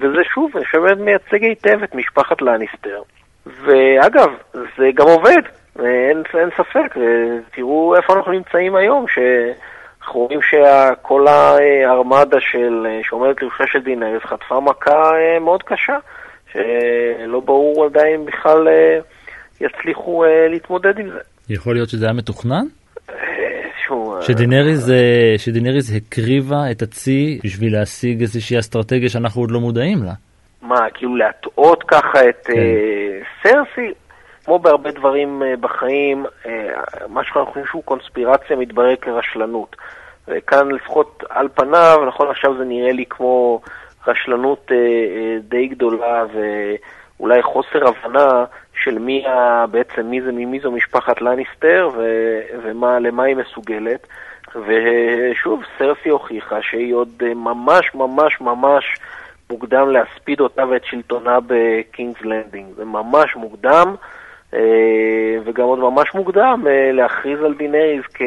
וזה 0.00 0.24
שוב, 0.34 0.50
שבאמת 0.70 0.98
מייצג 0.98 1.42
היטב 1.42 1.82
את 1.82 1.94
משפחת 1.94 2.42
לניסטר. 2.42 3.02
ואגב, 3.46 4.28
זה 4.52 4.90
גם 4.94 5.06
עובד, 5.06 5.42
אין, 5.78 6.22
אין 6.34 6.48
ספק, 6.56 6.94
תראו 7.54 7.96
איפה 7.96 8.14
אנחנו 8.14 8.32
נמצאים 8.32 8.76
היום, 8.76 9.06
שאנחנו 9.08 10.20
רואים 10.20 10.40
שכל 10.42 11.26
הארמדה 11.26 12.40
של, 12.40 12.86
שעומדת 13.02 13.42
לרשותה 13.42 13.64
של 13.66 13.78
דינרס 13.78 14.22
חטפה 14.22 14.60
מכה 14.60 15.12
מאוד 15.40 15.62
קשה. 15.62 15.98
שלא 16.52 17.40
ברור 17.40 17.84
עדיין 17.84 18.24
בכלל 18.24 18.68
אה, 18.68 18.98
יצליחו 19.60 20.24
אה, 20.24 20.48
להתמודד 20.48 20.98
עם 20.98 21.10
זה. 21.10 21.18
יכול 21.54 21.74
להיות 21.74 21.88
שזה 21.88 22.04
היה 22.06 22.14
מתוכנן? 22.14 22.64
אה, 23.90 24.20
שדינריז 25.38 25.96
הקריבה 25.96 26.70
את 26.70 26.82
הצי 26.82 27.38
בשביל 27.44 27.72
להשיג 27.72 28.20
איזושהי 28.20 28.58
אסטרטגיה 28.58 29.08
שאנחנו 29.08 29.40
עוד 29.40 29.50
לא 29.50 29.60
מודעים 29.60 30.02
לה. 30.02 30.12
מה, 30.62 30.90
כאילו 30.94 31.16
להטעות 31.16 31.82
ככה 31.82 32.28
את 32.28 32.46
כן. 32.46 32.52
סרסי? 33.42 33.92
כמו 34.44 34.58
בהרבה 34.58 34.90
דברים 34.90 35.42
בחיים, 35.60 36.26
מה 37.08 37.24
שאנחנו 37.24 37.46
חושבים 37.46 37.66
שהוא 37.66 37.82
קונספירציה 37.84 38.56
מתברר 38.56 38.96
כרשלנות. 38.96 39.76
וכאן 40.28 40.70
לפחות 40.70 41.24
על 41.30 41.48
פניו, 41.54 41.98
נכון 42.08 42.30
עכשיו 42.30 42.58
זה 42.58 42.64
נראה 42.64 42.92
לי 42.92 43.04
כמו 43.10 43.60
רשלנות 44.08 44.72
אה, 44.72 44.76
אה, 44.76 45.36
די 45.48 45.66
גדולה 45.66 46.24
ואולי 46.32 47.42
חוסר 47.42 47.88
הבנה 47.88 48.44
של 48.74 48.98
מי 48.98 49.26
ה, 49.26 49.66
בעצם 49.66 50.06
מי 50.06 50.22
זה 50.22 50.32
מי 50.32 50.60
זו 50.60 50.70
משפחת 50.70 51.22
לניסטר 51.22 51.90
ו, 51.96 52.02
ולמה 52.62 53.22
היא 53.22 53.36
מסוגלת. 53.36 54.06
ושוב, 54.54 55.62
סרסי 55.78 56.08
הוכיחה 56.08 56.62
שהיא 56.62 56.94
עוד 56.94 57.22
אה, 57.22 57.34
ממש 57.34 57.94
ממש 57.94 58.40
ממש 58.40 58.84
מוקדם 59.50 59.90
להספיד 59.90 60.40
אותה 60.40 60.66
ואת 60.68 60.84
שלטונה 60.84 61.38
בקינגס 61.46 62.20
לנדינג. 62.22 62.74
זה 62.76 62.84
ממש 62.84 63.36
מוקדם, 63.36 63.94
וגם 65.44 65.64
עוד 65.64 65.78
ממש 65.78 66.14
מוקדם 66.14 66.66
להכריז 66.92 67.42
על 67.42 67.54
דינריז 67.54 68.02
כ... 68.14 68.22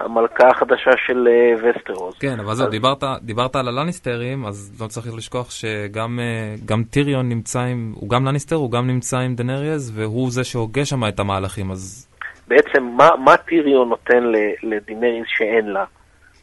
המלכה 0.00 0.48
החדשה 0.48 0.90
של 1.06 1.28
אה, 1.28 1.54
וסטרוס. 1.62 2.18
כן, 2.18 2.40
אבל 2.40 2.54
זהו, 2.54 2.66
אז... 2.66 2.70
דיברת, 2.70 3.04
דיברת 3.22 3.56
על 3.56 3.68
הלניסטרים, 3.68 4.46
אז 4.46 4.82
לא 4.82 4.86
צריך 4.86 5.06
לשכוח 5.16 5.50
שגם 5.50 6.20
אה, 6.20 6.76
טיריון 6.90 7.28
נמצא 7.28 7.60
עם, 7.60 7.92
הוא 7.94 8.10
גם 8.10 8.24
לניסטר, 8.24 8.56
הוא 8.56 8.70
גם 8.70 8.86
נמצא 8.86 9.18
עם 9.18 9.34
דנריאז, 9.34 9.92
והוא 9.94 10.30
זה 10.30 10.44
שהוגה 10.44 10.84
שם 10.84 11.08
את 11.08 11.20
המהלכים, 11.20 11.70
אז... 11.70 12.08
בעצם, 12.48 12.84
מה, 12.84 13.08
מה 13.24 13.36
טיריון 13.36 13.88
נותן 13.88 14.24
לדינריאז 14.62 15.24
שאין 15.28 15.66
לה? 15.66 15.84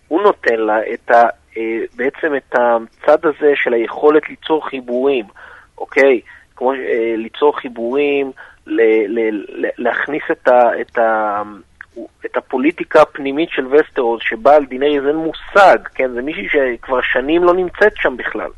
הוא 0.07 0.21
נותן 0.21 0.55
לה 0.59 0.77
את 0.93 1.11
ה, 1.11 1.23
אה, 1.57 1.79
בעצם 1.95 2.35
את 2.35 2.55
הצד 2.55 3.25
הזה 3.25 3.51
של 3.55 3.73
היכולת 3.73 4.29
ליצור 4.29 4.69
חיבורים, 4.69 5.25
אוקיי? 5.77 6.21
כמו 6.55 6.71
ליצור 7.17 7.59
חיבורים, 7.59 8.31
ל, 8.67 8.81
ל, 9.07 9.45
ל, 9.49 9.65
להכניס 9.77 10.23
את 10.31 10.47
ה... 10.47 10.81
את 10.81 10.97
ה 10.97 11.41
את 12.25 12.37
הפוליטיקה 12.37 13.01
הפנימית 13.01 13.49
של 13.49 13.67
וסטרוס, 13.67 14.21
שבה 14.23 14.55
על 14.55 14.65
דיני 14.65 14.99
אין 14.99 15.15
מושג, 15.15 15.77
כן? 15.95 16.11
זה 16.13 16.21
מישהי 16.21 16.47
שכבר 16.49 16.99
שנים 17.01 17.43
לא 17.43 17.53
נמצאת 17.53 17.93
שם 17.95 18.17
בכלל, 18.17 18.49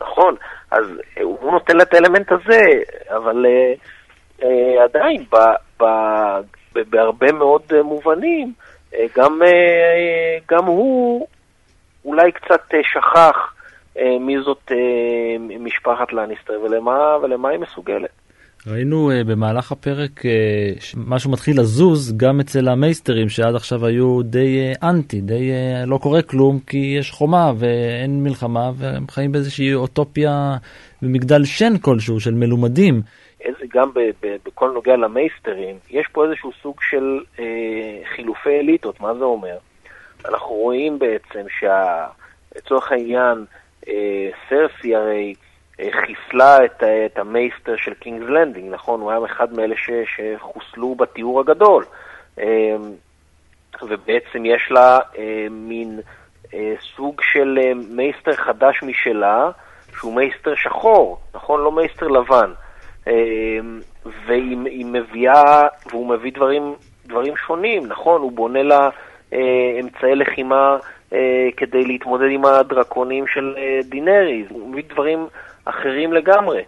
נכון? 0.00 0.34
אז 0.70 0.84
הוא 1.22 1.52
נותן 1.52 1.76
לה 1.76 1.82
את 1.82 1.94
האלמנט 1.94 2.32
הזה, 2.32 2.62
אבל 3.10 3.46
אה, 3.46 3.74
אה, 4.42 4.84
עדיין, 4.84 5.24
ב, 5.32 5.36
ב, 5.80 5.84
ב, 6.74 6.80
בהרבה 6.90 7.32
מאוד 7.32 7.62
אה, 7.72 7.82
מובנים, 7.82 8.52
אה, 8.94 9.06
גם, 9.16 9.42
אה, 9.42 10.38
גם 10.50 10.64
הוא 10.64 11.26
אולי 12.04 12.32
קצת 12.32 12.74
אה, 12.74 12.80
שכח 12.82 13.54
אה, 13.98 14.18
מי 14.20 14.40
זאת 14.40 14.72
אה, 14.72 15.58
משפחת 15.60 16.12
לניסטר 16.12 16.60
ולמה, 16.62 17.16
ולמה 17.22 17.48
היא 17.48 17.58
מסוגלת. 17.58 18.10
ראינו 18.66 19.10
uh, 19.10 19.24
במהלך 19.24 19.72
הפרק 19.72 20.20
uh, 20.20 20.28
משהו 20.96 21.30
מתחיל 21.30 21.60
לזוז 21.60 22.16
גם 22.16 22.40
אצל 22.40 22.68
המייסטרים 22.68 23.28
שעד 23.28 23.54
עכשיו 23.54 23.86
היו 23.86 24.22
די 24.22 24.72
uh, 24.72 24.86
אנטי, 24.86 25.20
די 25.20 25.50
uh, 25.50 25.86
לא 25.86 25.98
קורה 25.98 26.22
כלום 26.22 26.58
כי 26.66 26.96
יש 26.98 27.10
חומה 27.10 27.52
ואין 27.58 28.24
מלחמה 28.24 28.70
והם 28.76 29.08
חיים 29.08 29.32
באיזושהי 29.32 29.74
אוטופיה 29.74 30.56
במגדל 31.02 31.44
שן 31.44 31.78
כלשהו 31.78 32.20
של 32.20 32.34
מלומדים. 32.34 33.02
איזה 33.40 33.64
גם 33.74 33.90
בכל 34.44 34.70
נוגע 34.74 34.96
למייסטרים, 34.96 35.76
יש 35.90 36.06
פה 36.12 36.24
איזשהו 36.24 36.50
סוג 36.62 36.76
של 36.90 37.20
uh, 37.36 37.40
חילופי 38.16 38.58
אליטות, 38.60 39.00
מה 39.00 39.14
זה 39.14 39.24
אומר? 39.24 39.56
אנחנו 40.28 40.54
רואים 40.54 40.98
בעצם 40.98 41.46
שלצורך 41.58 42.92
העניין 42.92 43.44
אה, 43.84 43.88
סרסי 44.48 44.94
הרי 44.94 45.34
חיסלה 45.90 46.64
את, 46.64 46.82
את 46.82 47.18
המייסטר 47.18 47.76
של 47.76 47.94
קינגס 47.94 48.28
לנדינג, 48.28 48.74
נכון? 48.74 49.00
הוא 49.00 49.10
היה 49.10 49.20
אחד 49.26 49.52
מאלה 49.52 49.74
ש, 49.76 49.90
שחוסלו 50.16 50.94
בטיהור 50.94 51.40
הגדול. 51.40 51.84
אמ, 52.38 52.44
ובעצם 53.82 54.44
יש 54.46 54.68
לה 54.70 54.98
אה, 55.18 55.46
מין 55.50 56.00
אה, 56.54 56.74
סוג 56.96 57.20
של 57.22 57.58
אה, 57.62 57.72
מייסטר 57.90 58.32
חדש 58.32 58.82
משלה, 58.82 59.50
שהוא 59.98 60.14
מייסטר 60.14 60.54
שחור, 60.54 61.18
נכון? 61.34 61.60
לא 61.60 61.72
מייסטר 61.72 62.08
לבן. 62.08 62.52
אה, 63.06 63.58
והיא 64.26 64.58
היא 64.64 64.86
מביאה, 64.86 65.66
והוא 65.90 66.08
מביא 66.08 66.32
דברים, 66.32 66.74
דברים 67.06 67.36
שונים, 67.36 67.86
נכון? 67.86 68.20
הוא 68.20 68.32
בונה 68.32 68.62
לה 68.62 68.88
אה, 69.32 69.80
אמצעי 69.80 70.14
לחימה 70.14 70.76
אה, 71.12 71.48
כדי 71.56 71.84
להתמודד 71.84 72.30
עם 72.30 72.44
הדרקונים 72.44 73.26
של 73.26 73.54
אה, 73.58 73.80
דינריז, 73.84 74.46
הוא 74.50 74.68
מביא 74.68 74.82
דברים 74.88 75.26
אחרים 75.68 76.12
לגמרי. 76.12 76.62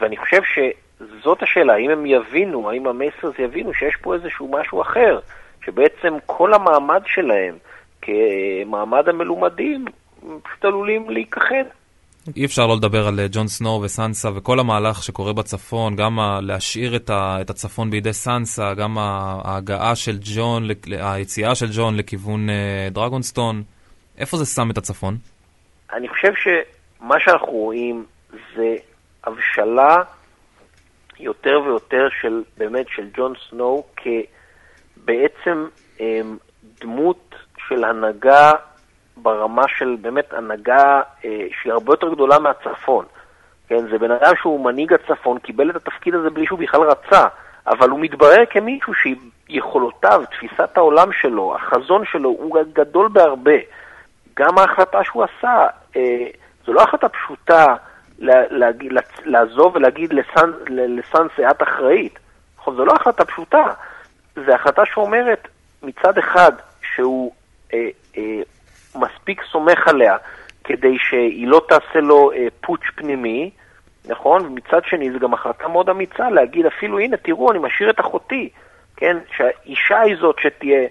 ואני 0.00 0.16
חושב 0.16 0.40
שזאת 0.54 1.42
השאלה, 1.42 1.74
האם 1.74 1.90
הם 1.90 2.06
יבינו, 2.06 2.70
האם 2.70 2.86
המייסטרס 2.86 3.34
יבינו 3.38 3.74
שיש 3.74 3.96
פה 4.02 4.14
איזשהו 4.14 4.50
משהו 4.50 4.82
אחר, 4.82 5.18
שבעצם 5.64 6.14
כל 6.26 6.54
המעמד 6.54 7.02
שלהם 7.06 7.54
כמעמד 8.02 9.08
המלומדים 9.08 9.84
פשוט 10.42 10.64
עלולים 10.64 11.10
להיכחד. 11.10 11.64
אי 12.36 12.44
אפשר 12.44 12.66
לא 12.66 12.76
לדבר 12.76 13.06
על 13.08 13.20
אה, 13.20 13.26
ג'ון 13.32 13.48
סנור 13.48 13.80
וסנסה 13.80 14.28
וכל 14.36 14.60
המהלך 14.60 15.02
שקורה 15.02 15.32
בצפון, 15.32 15.96
גם 15.96 16.18
ה- 16.18 16.40
להשאיר 16.42 16.96
את, 16.96 17.10
ה- 17.10 17.36
את 17.40 17.50
הצפון 17.50 17.90
בידי 17.90 18.12
סנסה, 18.12 18.74
גם 18.74 18.98
ההגעה 18.98 19.96
של 19.96 20.18
ג'ון, 20.36 20.62
היציאה 21.00 21.54
של 21.54 21.66
ג'ון 21.76 21.96
לכיוון 21.96 22.50
אה, 22.50 22.88
דרגונסטון. 22.90 23.62
איפה 24.18 24.36
זה 24.36 24.46
שם 24.46 24.70
את 24.70 24.78
הצפון? 24.78 25.16
אני 25.92 26.08
חושב 26.08 26.32
שמה 26.34 27.14
שאנחנו 27.20 27.48
רואים 27.52 28.04
זה 28.56 28.76
הבשלה 29.24 29.96
יותר 31.20 31.60
ויותר 31.64 32.08
של, 32.20 32.42
באמת, 32.56 32.86
של 32.88 33.08
ג'ון 33.14 33.32
סנואו 33.50 33.84
כבעצם 33.96 35.66
אמ, 36.00 36.36
דמות 36.80 37.34
של 37.68 37.84
הנהגה 37.84 38.52
ברמה 39.16 39.62
של 39.68 39.96
באמת 40.00 40.32
הנהגה 40.32 41.00
אה, 41.24 41.46
שהיא 41.60 41.72
הרבה 41.72 41.92
יותר 41.92 42.14
גדולה 42.14 42.38
מהצפון. 42.38 43.04
כן, 43.68 43.88
זה 43.90 43.98
בן 43.98 44.10
אדם 44.10 44.32
שהוא 44.40 44.64
מנהיג 44.64 44.92
הצפון, 44.92 45.38
קיבל 45.38 45.70
את 45.70 45.76
התפקיד 45.76 46.14
הזה 46.14 46.30
בלי 46.30 46.46
שהוא 46.46 46.58
בכלל 46.58 46.80
רצה, 46.80 47.24
אבל 47.66 47.90
הוא 47.90 48.00
מתברר 48.00 48.44
כמישהו 48.50 48.92
שיכולותיו, 48.94 50.22
תפיסת 50.30 50.76
העולם 50.76 51.12
שלו, 51.12 51.56
החזון 51.56 52.04
שלו, 52.04 52.28
הוא 52.28 52.58
גדול 52.72 53.08
בהרבה. 53.08 53.56
גם 54.36 54.58
ההחלטה 54.58 55.04
שהוא 55.04 55.24
עשה, 55.24 55.66
אה, 55.96 56.26
זו 56.66 56.72
לא 56.72 56.82
החלטה 56.82 57.08
פשוטה 57.08 57.74
לעזוב 59.24 59.76
ולהגיד 59.76 60.12
לסן, 60.12 60.50
לסנסה, 60.68 61.50
את 61.50 61.62
אחראית. 61.62 62.18
נכון, 62.58 62.76
זו 62.76 62.84
לא 62.84 62.92
החלטה 62.92 63.24
פשוטה, 63.24 63.64
זו 64.34 64.52
החלטה 64.52 64.82
שאומרת 64.86 65.48
מצד 65.82 66.18
אחד 66.18 66.52
שהוא 66.94 67.32
אה, 67.74 67.88
אה, 68.16 68.40
מספיק 68.94 69.42
סומך 69.52 69.88
עליה 69.88 70.16
כדי 70.64 70.96
שהיא 70.98 71.48
לא 71.48 71.62
תעשה 71.68 72.00
לו 72.00 72.32
אה, 72.32 72.46
פוטש 72.60 72.90
פנימי, 72.94 73.50
נכון? 74.08 74.46
ומצד 74.46 74.80
שני 74.84 75.10
זו 75.10 75.18
גם 75.18 75.34
החלטה 75.34 75.68
מאוד 75.68 75.88
אמיצה 75.88 76.30
להגיד 76.30 76.66
אפילו, 76.66 76.98
הנה, 76.98 77.16
תראו, 77.16 77.50
אני 77.50 77.58
משאיר 77.58 77.90
את 77.90 78.00
אחותי, 78.00 78.48
כן? 78.96 79.16
שהאישה 79.36 80.00
היא 80.00 80.16
זאת 80.20 80.36
שתהיה 80.38 80.88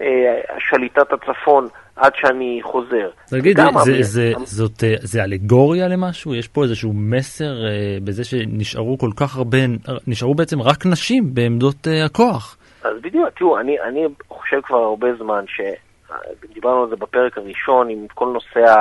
אה, 0.00 0.40
שליטת 0.58 1.12
הצפון 1.12 1.68
עד 1.98 2.12
שאני 2.16 2.60
חוזר. 2.62 3.08
תגיד, 3.30 3.56
זה, 3.56 3.62
אמיר- 3.68 4.02
זה, 4.02 4.32
זאת, 4.44 4.84
אה, 4.84 4.94
זה 5.00 5.22
אלגוריה 5.24 5.88
למשהו? 5.88 6.34
יש 6.34 6.48
פה 6.48 6.62
איזשהו 6.62 6.92
מסר 6.94 7.44
אה, 7.66 7.98
בזה 8.04 8.24
שנשארו 8.24 8.98
כל 8.98 9.10
כך 9.16 9.36
הרבה, 9.36 9.58
נשארו 10.06 10.34
בעצם 10.34 10.62
רק 10.62 10.86
נשים 10.86 11.34
בעמדות 11.34 11.88
אה, 11.88 12.04
הכוח. 12.04 12.56
אז 12.84 12.92
בדיוק, 13.02 13.28
תראו, 13.38 13.58
אני, 13.60 13.76
אני 13.88 14.00
חושב 14.28 14.60
כבר 14.64 14.78
הרבה 14.78 15.08
זמן 15.18 15.44
שדיברנו 15.48 16.82
על 16.82 16.88
זה 16.88 16.96
בפרק 16.96 17.38
הראשון 17.38 17.88
עם 17.90 18.06
כל 18.14 18.26
נושא 18.26 18.74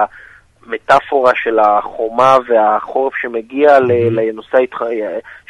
המטאפורה 0.65 1.31
של 1.35 1.59
החומה 1.59 2.37
והחורף 2.49 3.13
שמגיע 3.21 3.79
ל- 3.79 4.19
לנושא 4.19 4.57
ההתח... 4.57 4.81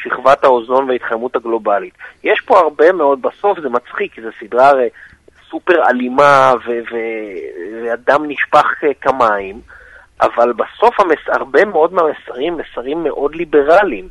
שכבת 0.03 0.43
האוזון 0.43 0.89
וההתחממות 0.89 1.35
הגלובלית. 1.35 1.93
יש 2.23 2.41
פה 2.45 2.59
הרבה 2.59 2.91
מאוד, 2.91 3.21
בסוף 3.21 3.59
זה 3.59 3.69
מצחיק, 3.69 4.13
כי 4.13 4.21
זו 4.21 4.27
סדרה 4.39 4.69
הרי 4.69 4.89
סופר 5.49 5.87
אלימה 5.89 6.53
ו- 6.65 6.79
ו- 6.91 7.83
ואדם 7.83 8.25
נשפך 8.27 8.83
אה, 8.83 8.93
כמים, 8.93 9.61
אבל 10.21 10.53
בסוף 10.53 10.99
המס... 10.99 11.19
הרבה 11.27 11.65
מאוד 11.65 11.93
מהמסרים, 11.93 12.57
מסרים 12.57 13.03
מאוד 13.03 13.35
ליברליים. 13.35 14.09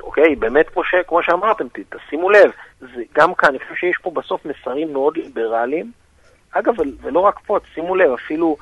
אוקיי, 0.00 0.36
באמת 0.36 0.68
כמו, 0.68 0.84
ש, 0.84 0.94
כמו 1.06 1.22
שאמרתם, 1.22 1.64
תשימו 1.88 2.30
לב, 2.30 2.50
זה, 2.80 3.02
גם 3.14 3.34
כאן, 3.34 3.48
אני 3.48 3.58
חושב 3.58 3.74
שיש 3.74 3.96
פה 4.02 4.10
בסוף 4.10 4.44
מסרים 4.44 4.92
מאוד 4.92 5.16
ליברליים. 5.16 5.92
אגב, 6.52 6.80
ול- 6.80 6.96
ולא 7.02 7.20
רק 7.20 7.38
פה, 7.46 7.58
שימו 7.74 7.96
לב, 7.96 8.10
אפילו 8.12 8.56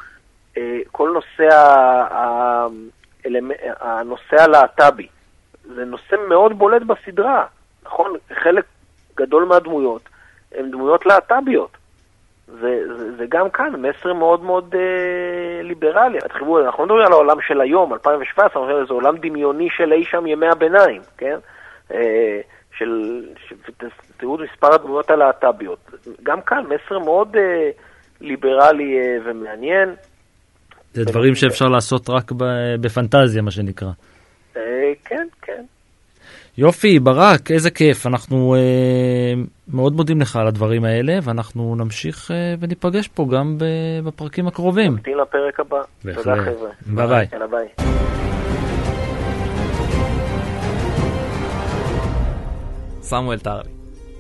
אה, 0.56 0.78
כל 0.92 1.11
נושא, 1.14 1.54
ה, 1.54 2.66
הנושא 3.80 4.42
הלהט"בי, 4.42 5.08
זה 5.74 5.84
נושא 5.84 6.16
מאוד 6.28 6.58
בולט 6.58 6.82
בסדרה, 6.82 7.46
נכון? 7.82 8.12
חלק 8.42 8.64
גדול 9.16 9.44
מהדמויות 9.44 10.08
הן 10.54 10.70
דמויות 10.70 11.06
להט"ביות. 11.06 11.77
זה, 12.61 12.80
זה, 12.96 13.16
זה 13.16 13.24
גם 13.28 13.50
כאן 13.50 13.72
מסר 13.76 14.12
מאוד 14.12 14.42
מאוד 14.42 14.74
אה, 14.74 15.62
ליברלי. 15.62 16.18
תחשבו, 16.18 16.61
אנחנו 16.61 16.87
לא 16.87 16.87
מדברים 16.87 17.06
על 17.06 17.12
העולם 17.12 17.37
של 17.46 17.61
היום, 17.61 17.92
2017, 17.92 18.44
אנחנו 18.44 18.61
מדברים 18.61 18.76
על 18.76 18.82
איזה 18.82 18.94
עולם 18.94 19.16
דמיוני 19.16 19.68
של 19.76 19.92
אי 19.92 20.04
שם 20.04 20.26
ימי 20.26 20.46
הביניים, 20.48 21.02
כן? 21.18 21.38
אה, 21.94 22.40
של, 22.78 23.22
תראו 24.16 24.34
את 24.34 24.40
מספר 24.40 24.74
הדמויות 24.74 25.11
הלהט"ביות. 25.11 25.90
גם 26.22 26.40
כאן 26.40 26.64
מסר 26.64 26.98
מאוד 26.98 27.37
אה, 27.37 27.70
ליברלי 28.20 28.98
אה, 28.98 29.16
ומעניין. 29.24 29.94
זה 30.92 31.04
דברים 31.04 31.34
שאפשר 31.34 31.68
לעשות 31.68 32.11
רק 32.11 32.32
בפנטזיה, 32.80 33.42
מה 33.42 33.50
שנקרא. 33.50 33.88
אה, 34.56 34.92
כן, 35.04 35.26
כן. 35.42 35.64
יופי, 36.59 36.99
ברק, 36.99 37.51
איזה 37.51 37.71
כיף. 37.71 38.07
אנחנו 38.07 38.55
אה, 38.55 39.35
מאוד 39.68 39.92
מודים 39.92 40.21
לך 40.21 40.37
על 40.37 40.47
הדברים 40.47 40.85
האלה, 40.85 41.18
ואנחנו 41.23 41.75
נמשיך 41.77 42.31
אה, 42.31 42.55
וניפגש 42.61 43.09
פה 43.09 43.27
גם 43.33 43.59
ב- 43.59 43.64
בפרקים 44.07 44.47
הקרובים. 44.49 44.92
נמתין 44.92 45.18
לפרק 45.18 45.61
הבא. 45.61 45.77
בהחלט. 46.05 46.25
תודה 46.25 46.37
חבר'ה. 46.37 46.71
ביי 46.87 47.07
ביי. 47.07 47.27
יאללה 47.33 47.47
ביי. 47.47 47.68
סמואל 53.03 53.38
טרלי. 53.38 53.68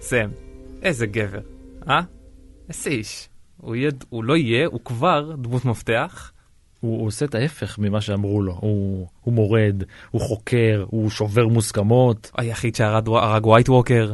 סם, 0.00 0.28
איזה 0.82 1.06
גבר, 1.06 1.40
אה? 1.88 2.00
איזה 2.68 2.90
איש. 2.90 3.28
הוא, 3.56 3.76
יהיה, 3.76 3.90
הוא 4.08 4.24
לא 4.24 4.36
יהיה, 4.36 4.66
הוא 4.66 4.80
כבר 4.84 5.32
דמות 5.38 5.64
מפתח. 5.64 6.32
הוא, 6.80 6.98
הוא 6.98 7.06
עושה 7.06 7.24
את 7.24 7.34
ההפך 7.34 7.78
ממה 7.78 8.00
שאמרו 8.00 8.42
לו. 8.42 8.52
הוא, 8.60 9.06
הוא 9.20 9.34
מורד, 9.34 9.82
הוא 10.10 10.20
חוקר, 10.20 10.84
הוא 10.86 11.10
שובר 11.10 11.46
מוסכמות. 11.46 12.30
היחיד 12.38 12.74
שהרג 12.74 13.08
הרג 13.08 13.46
ווייט 13.46 13.68
ווקר. 13.68 14.12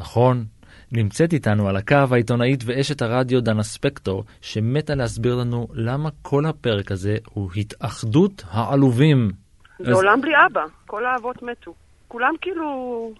נכון. 0.00 0.44
נמצאת 0.92 1.32
איתנו 1.32 1.68
על 1.68 1.76
הקו 1.76 1.96
העיתונאית 2.12 2.62
ואשת 2.66 3.02
הרדיו 3.02 3.40
דנה 3.40 3.62
ספקטור, 3.62 4.24
שמתה 4.40 4.94
להסביר 4.94 5.34
לנו 5.34 5.68
למה 5.72 6.08
כל 6.22 6.46
הפרק 6.46 6.92
הזה 6.92 7.16
הוא 7.24 7.50
התאחדות 7.56 8.44
העלובים. 8.50 9.30
זה 9.78 9.90
אז- 9.90 9.96
עולם 9.96 10.20
בלי 10.20 10.32
אבא, 10.50 10.60
כל 10.86 11.06
האבות 11.06 11.42
מתו. 11.42 11.74
כולם 12.08 12.34
כאילו 12.40 13.12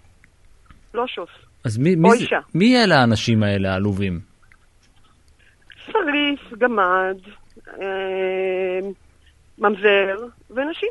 לא 0.95 1.05
שוס. 1.07 1.29
אז 1.65 1.79
מי, 1.79 1.95
מי, 1.97 2.09
זה. 2.19 2.37
מי 2.55 2.85
אלה 2.85 3.01
האנשים 3.01 3.43
האלה 3.43 3.73
העלובים? 3.73 4.21
שריף, 5.87 6.59
גמד, 6.59 7.17
ממזר 9.59 10.17
ונשים. 10.51 10.89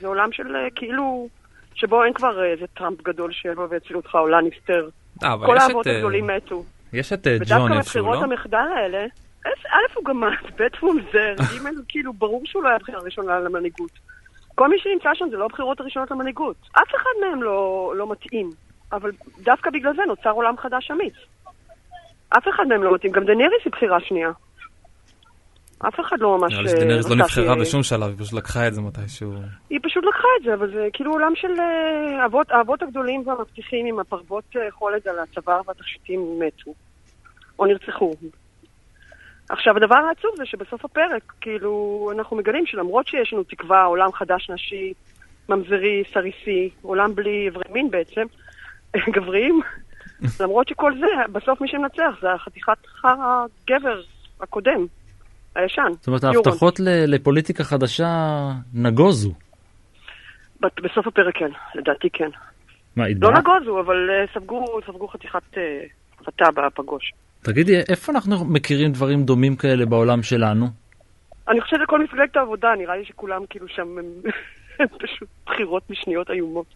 זה 0.00 0.06
עולם 0.06 0.32
של 0.32 0.56
אה, 0.56 0.68
כאילו, 0.74 1.28
שבו 1.74 2.04
אין 2.04 2.12
כבר 2.12 2.40
אה, 2.40 2.44
איזה 2.44 2.66
טראמפ 2.66 3.02
גדול 3.02 3.32
שיבוא 3.32 3.66
ויציל 3.70 3.96
אותך 3.96 4.14
או 4.14 4.28
לניסטר. 4.28 4.88
אה, 5.24 5.32
אבל 5.32 5.46
כל 5.46 5.54
יש 5.56 5.62
האבות 5.62 5.86
את, 5.86 5.90
אה, 5.90 5.96
הגדולים 5.96 6.26
מתו. 6.26 6.64
יש 6.92 7.12
את 7.12 7.26
אה, 7.26 7.36
ודווקא 7.40 7.58
ג'ון 7.58 7.72
איפשהו, 7.72 8.04
בבחירות 8.04 8.16
לא? 8.18 8.22
המחדל 8.24 8.66
האלה, 8.76 9.06
א', 9.46 9.94
הוא 9.94 10.04
גמד, 10.04 10.28
ב' 10.58 10.66
הוא 10.80 10.94
ממזר, 10.94 11.34
ג' 11.64 11.68
כאילו 11.88 12.12
ברור 12.12 12.42
שהוא 12.44 12.62
לא 12.62 12.68
היה 12.68 12.78
בחירה 12.78 13.00
ראשונה 13.00 13.40
למנהיגות. 13.40 13.90
כל 14.54 14.68
מי 14.68 14.78
שנמצא 14.78 15.10
שם 15.14 15.28
זה 15.30 15.36
לא 15.36 15.44
הבחירות 15.44 15.80
הראשונות 15.80 16.10
למנהיגות. 16.10 16.56
אף 16.72 16.94
אחד 16.96 17.10
מהם 17.20 17.42
לא, 17.42 17.92
לא 17.96 18.12
מתאים, 18.12 18.50
אבל 18.92 19.10
דווקא 19.38 19.70
בגלל 19.70 19.96
זה 19.96 20.02
נוצר 20.06 20.30
עולם 20.30 20.56
חדש 20.56 20.90
אמיץ. 20.90 21.14
אף 22.28 22.48
אחד 22.48 22.64
מהם 22.68 22.82
לא 22.82 22.94
מתאים, 22.94 23.12
גם 23.12 23.24
דנריס 23.24 23.62
היא 23.64 23.72
בחירה 23.72 24.00
שנייה. 24.00 24.30
אף 25.88 26.00
אחד 26.00 26.16
לא 26.20 26.38
ממש... 26.38 26.52
נראה 26.52 26.62
לי 26.62 26.68
שדנריס 26.68 27.06
לא 27.06 27.14
רצה 27.14 27.22
נבחרה 27.22 27.54
ש- 27.54 27.60
בשום 27.60 27.82
שלב, 27.82 28.08
היא 28.08 28.18
פשוט 28.18 28.32
לקחה 28.32 28.68
את 28.68 28.74
זה 28.74 28.80
מתישהו. 28.80 29.32
היא 29.70 29.80
פשוט 29.82 30.04
לקחה 30.04 30.28
את 30.38 30.44
זה, 30.44 30.54
אבל 30.54 30.72
זה 30.72 30.88
כאילו 30.92 31.12
עולם 31.12 31.32
של 31.34 31.60
אה, 31.60 32.22
האבות, 32.22 32.50
האבות 32.50 32.82
הגדולים 32.82 33.22
והמבטיחים 33.26 33.86
עם 33.86 33.98
הפרוות 33.98 34.44
אה, 34.56 34.70
חולד 34.70 35.08
על 35.08 35.18
הצוואר 35.18 35.60
והתכשיטים 35.66 36.38
מתו. 36.38 36.74
או 37.58 37.66
נרצחו. 37.66 38.14
עכשיו, 39.48 39.76
הדבר 39.76 39.96
העצוב 39.96 40.30
זה 40.36 40.46
שבסוף 40.46 40.84
הפרק, 40.84 41.32
כאילו, 41.40 42.10
אנחנו 42.14 42.36
מגלים 42.36 42.66
שלמרות 42.66 43.06
שיש 43.06 43.32
לנו 43.32 43.42
תקווה, 43.42 43.84
עולם 43.84 44.12
חדש 44.12 44.50
נשי, 44.50 44.92
ממזרי, 45.48 46.02
סריסי, 46.12 46.70
עולם 46.82 47.14
בלי 47.14 47.44
איברי 47.44 47.64
מין 47.72 47.90
בעצם, 47.90 48.26
גבריים, 49.16 49.60
למרות 50.40 50.68
שכל 50.68 50.92
זה, 50.98 51.32
בסוף 51.32 51.60
מי 51.60 51.68
שמנצח 51.68 52.14
זה 52.20 52.32
החתיכת 52.32 52.78
הגבר 53.04 54.00
הקודם, 54.40 54.86
הישן. 55.54 55.92
זאת 55.92 56.06
אומרת. 56.06 56.24
ההבטחות 56.24 56.80
לפוליטיקה 56.84 57.64
חדשה 57.64 58.08
נגוזו. 58.74 59.32
בסוף 60.60 61.06
הפרק 61.06 61.36
כן, 61.36 61.50
לדעתי 61.74 62.10
כן. 62.12 62.30
מה, 62.96 63.04
לא 63.04 63.10
התבעת? 63.10 63.32
נגוזו, 63.38 63.80
אבל 63.80 64.10
אה, 64.10 64.24
ספגו, 64.34 64.80
ספגו 64.86 65.08
חתיכת 65.08 65.42
אה, 65.56 65.84
הפתה 66.20 66.44
בפגוש. 66.50 67.12
תגידי, 67.42 67.76
איפה 67.88 68.12
אנחנו 68.12 68.44
מכירים 68.44 68.92
דברים 68.92 69.22
דומים 69.22 69.56
כאלה 69.56 69.86
בעולם 69.86 70.22
שלנו? 70.22 70.66
אני 71.48 71.60
חושבת 71.60 71.80
שכל 71.82 72.04
מפלגת 72.04 72.36
העבודה, 72.36 72.68
נראה 72.78 72.96
לי 72.96 73.04
שכולם 73.04 73.42
כאילו 73.50 73.68
שם 73.68 73.98
הם 73.98 74.86
פשוט 75.00 75.28
בחירות 75.46 75.90
משניות 75.90 76.30
איומות. 76.30 76.66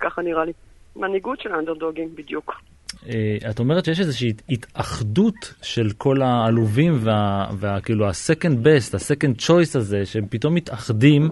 ככה 0.00 0.22
נראה 0.22 0.44
לי. 0.44 0.52
מנהיגות 0.96 1.40
של 1.40 1.52
האנדרדוגים, 1.52 2.08
בדיוק. 2.14 2.62
אה, 3.08 3.50
את 3.50 3.58
אומרת 3.58 3.84
שיש 3.84 4.00
איזושהי 4.00 4.32
התאחדות 4.48 5.54
של 5.62 5.86
כל 5.98 6.22
העלובים 6.22 6.92
וה, 7.00 7.46
וה 7.58 7.80
כאילו 7.80 8.06
ה-second 8.06 8.66
best, 8.66 8.96
ה-second 8.96 9.40
choice 9.40 9.78
הזה, 9.78 10.06
שהם 10.06 10.26
פתאום 10.30 10.54
מתאחדים, 10.54 11.28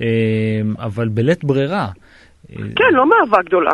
אה, 0.00 0.06
אבל 0.78 1.08
בלית 1.08 1.44
ברירה. 1.44 1.88
אה, 2.50 2.56
כן, 2.76 2.94
לא 2.94 3.06
מאהבה 3.06 3.42
גדולה. 3.42 3.72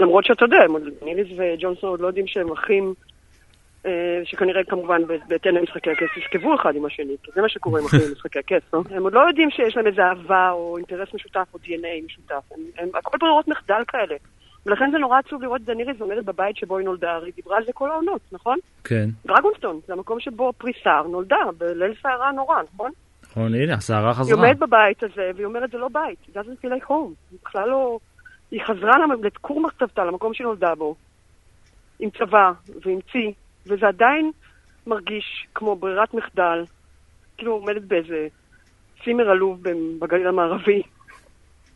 למרות 0.00 0.24
שאתה 0.24 0.44
יודע, 0.44 0.56
ניליס 1.02 1.26
וג'ונסון 1.38 1.90
עוד 1.90 2.00
לא 2.00 2.06
יודעים 2.06 2.26
שהם 2.26 2.52
אחים, 2.52 2.94
אה, 3.86 4.20
שכנראה 4.24 4.64
כמובן 4.64 5.02
בהתאם 5.28 5.56
למשחקי 5.56 5.90
הכס 5.90 6.16
ישכבו 6.16 6.54
אחד 6.54 6.76
עם 6.76 6.84
השני, 6.84 7.16
כי 7.22 7.30
זה 7.34 7.42
מה 7.42 7.48
שקורה 7.48 7.80
עם 7.80 7.86
אחים 7.86 8.00
במשחקי 8.08 8.38
הכס, 8.38 8.62
לא? 8.72 8.82
הם 8.90 9.02
עוד 9.02 9.12
לא 9.12 9.20
יודעים 9.28 9.50
שיש 9.50 9.76
להם 9.76 9.86
איזה 9.86 10.02
אהבה 10.02 10.50
או 10.50 10.76
אינטרס 10.76 11.08
משותף 11.14 11.46
או 11.54 11.58
DNA 11.64 12.06
משותף. 12.06 12.42
הם, 12.50 12.60
הם 12.78 12.88
הכל 12.94 13.18
ברירות 13.20 13.48
מחדל 13.48 13.82
כאלה. 13.88 14.14
ולכן 14.66 14.90
זה 14.92 14.98
נורא 14.98 15.18
עצוב 15.18 15.42
לראות 15.42 15.60
את 15.60 15.66
דניריס 15.66 16.00
עומדת 16.00 16.24
בבית 16.24 16.56
שבו 16.56 16.78
היא 16.78 16.84
נולדה, 16.84 17.12
הרי 17.12 17.26
היא 17.26 17.34
דיברה 17.36 17.56
על 17.56 17.64
זה 17.66 17.72
כל 17.72 17.90
העונות, 17.90 18.20
נכון? 18.32 18.58
כן, 18.84 19.08
דרגונסטון, 19.26 19.80
זה 19.86 19.92
המקום 19.92 20.20
שבו 20.20 20.52
פריסר 20.58 21.02
נולדה, 21.10 21.36
בליל 21.58 21.94
סערה 22.02 22.32
נורא, 22.32 22.56
נכון? 22.74 22.90
נכון, 23.22 23.54
הנה, 23.54 23.74
הסערה 23.74 24.08
היא 24.08 24.14
חזרה. 24.14 24.36
עומדת 24.36 24.58
בבית 24.58 25.02
הזה, 25.02 25.30
והיא 25.34 25.46
אומרת, 25.46 25.70
זה 25.70 25.78
לא 25.78 25.88
בית, 25.88 26.18
it 26.28 26.38
doesn't 26.38 26.64
feel 26.64 26.68
like 26.68 26.88
home. 26.88 27.14
היא 27.30 27.38
בכלל 27.42 27.68
לא... 27.68 27.98
היא 28.50 28.60
חזרה 28.66 28.96
לכור 29.22 29.60
מחצבתה, 29.60 30.04
למקום 30.04 30.34
שהיא 30.34 30.46
נולדה 30.46 30.74
בו, 30.74 30.94
עם 31.98 32.10
צבא 32.10 32.52
ועם 32.84 32.98
צי, 33.12 33.32
וזה 33.66 33.88
עדיין 33.88 34.30
מרגיש 34.86 35.46
כמו 35.54 35.76
ברירת 35.76 36.14
מחדל, 36.14 36.64
כאילו 37.36 37.52
עומדת 37.52 37.82
באיזה 37.82 38.26
צימר 39.04 39.30
עלוב 39.30 39.62
בגליל 39.98 40.26
המערבי, 40.26 40.82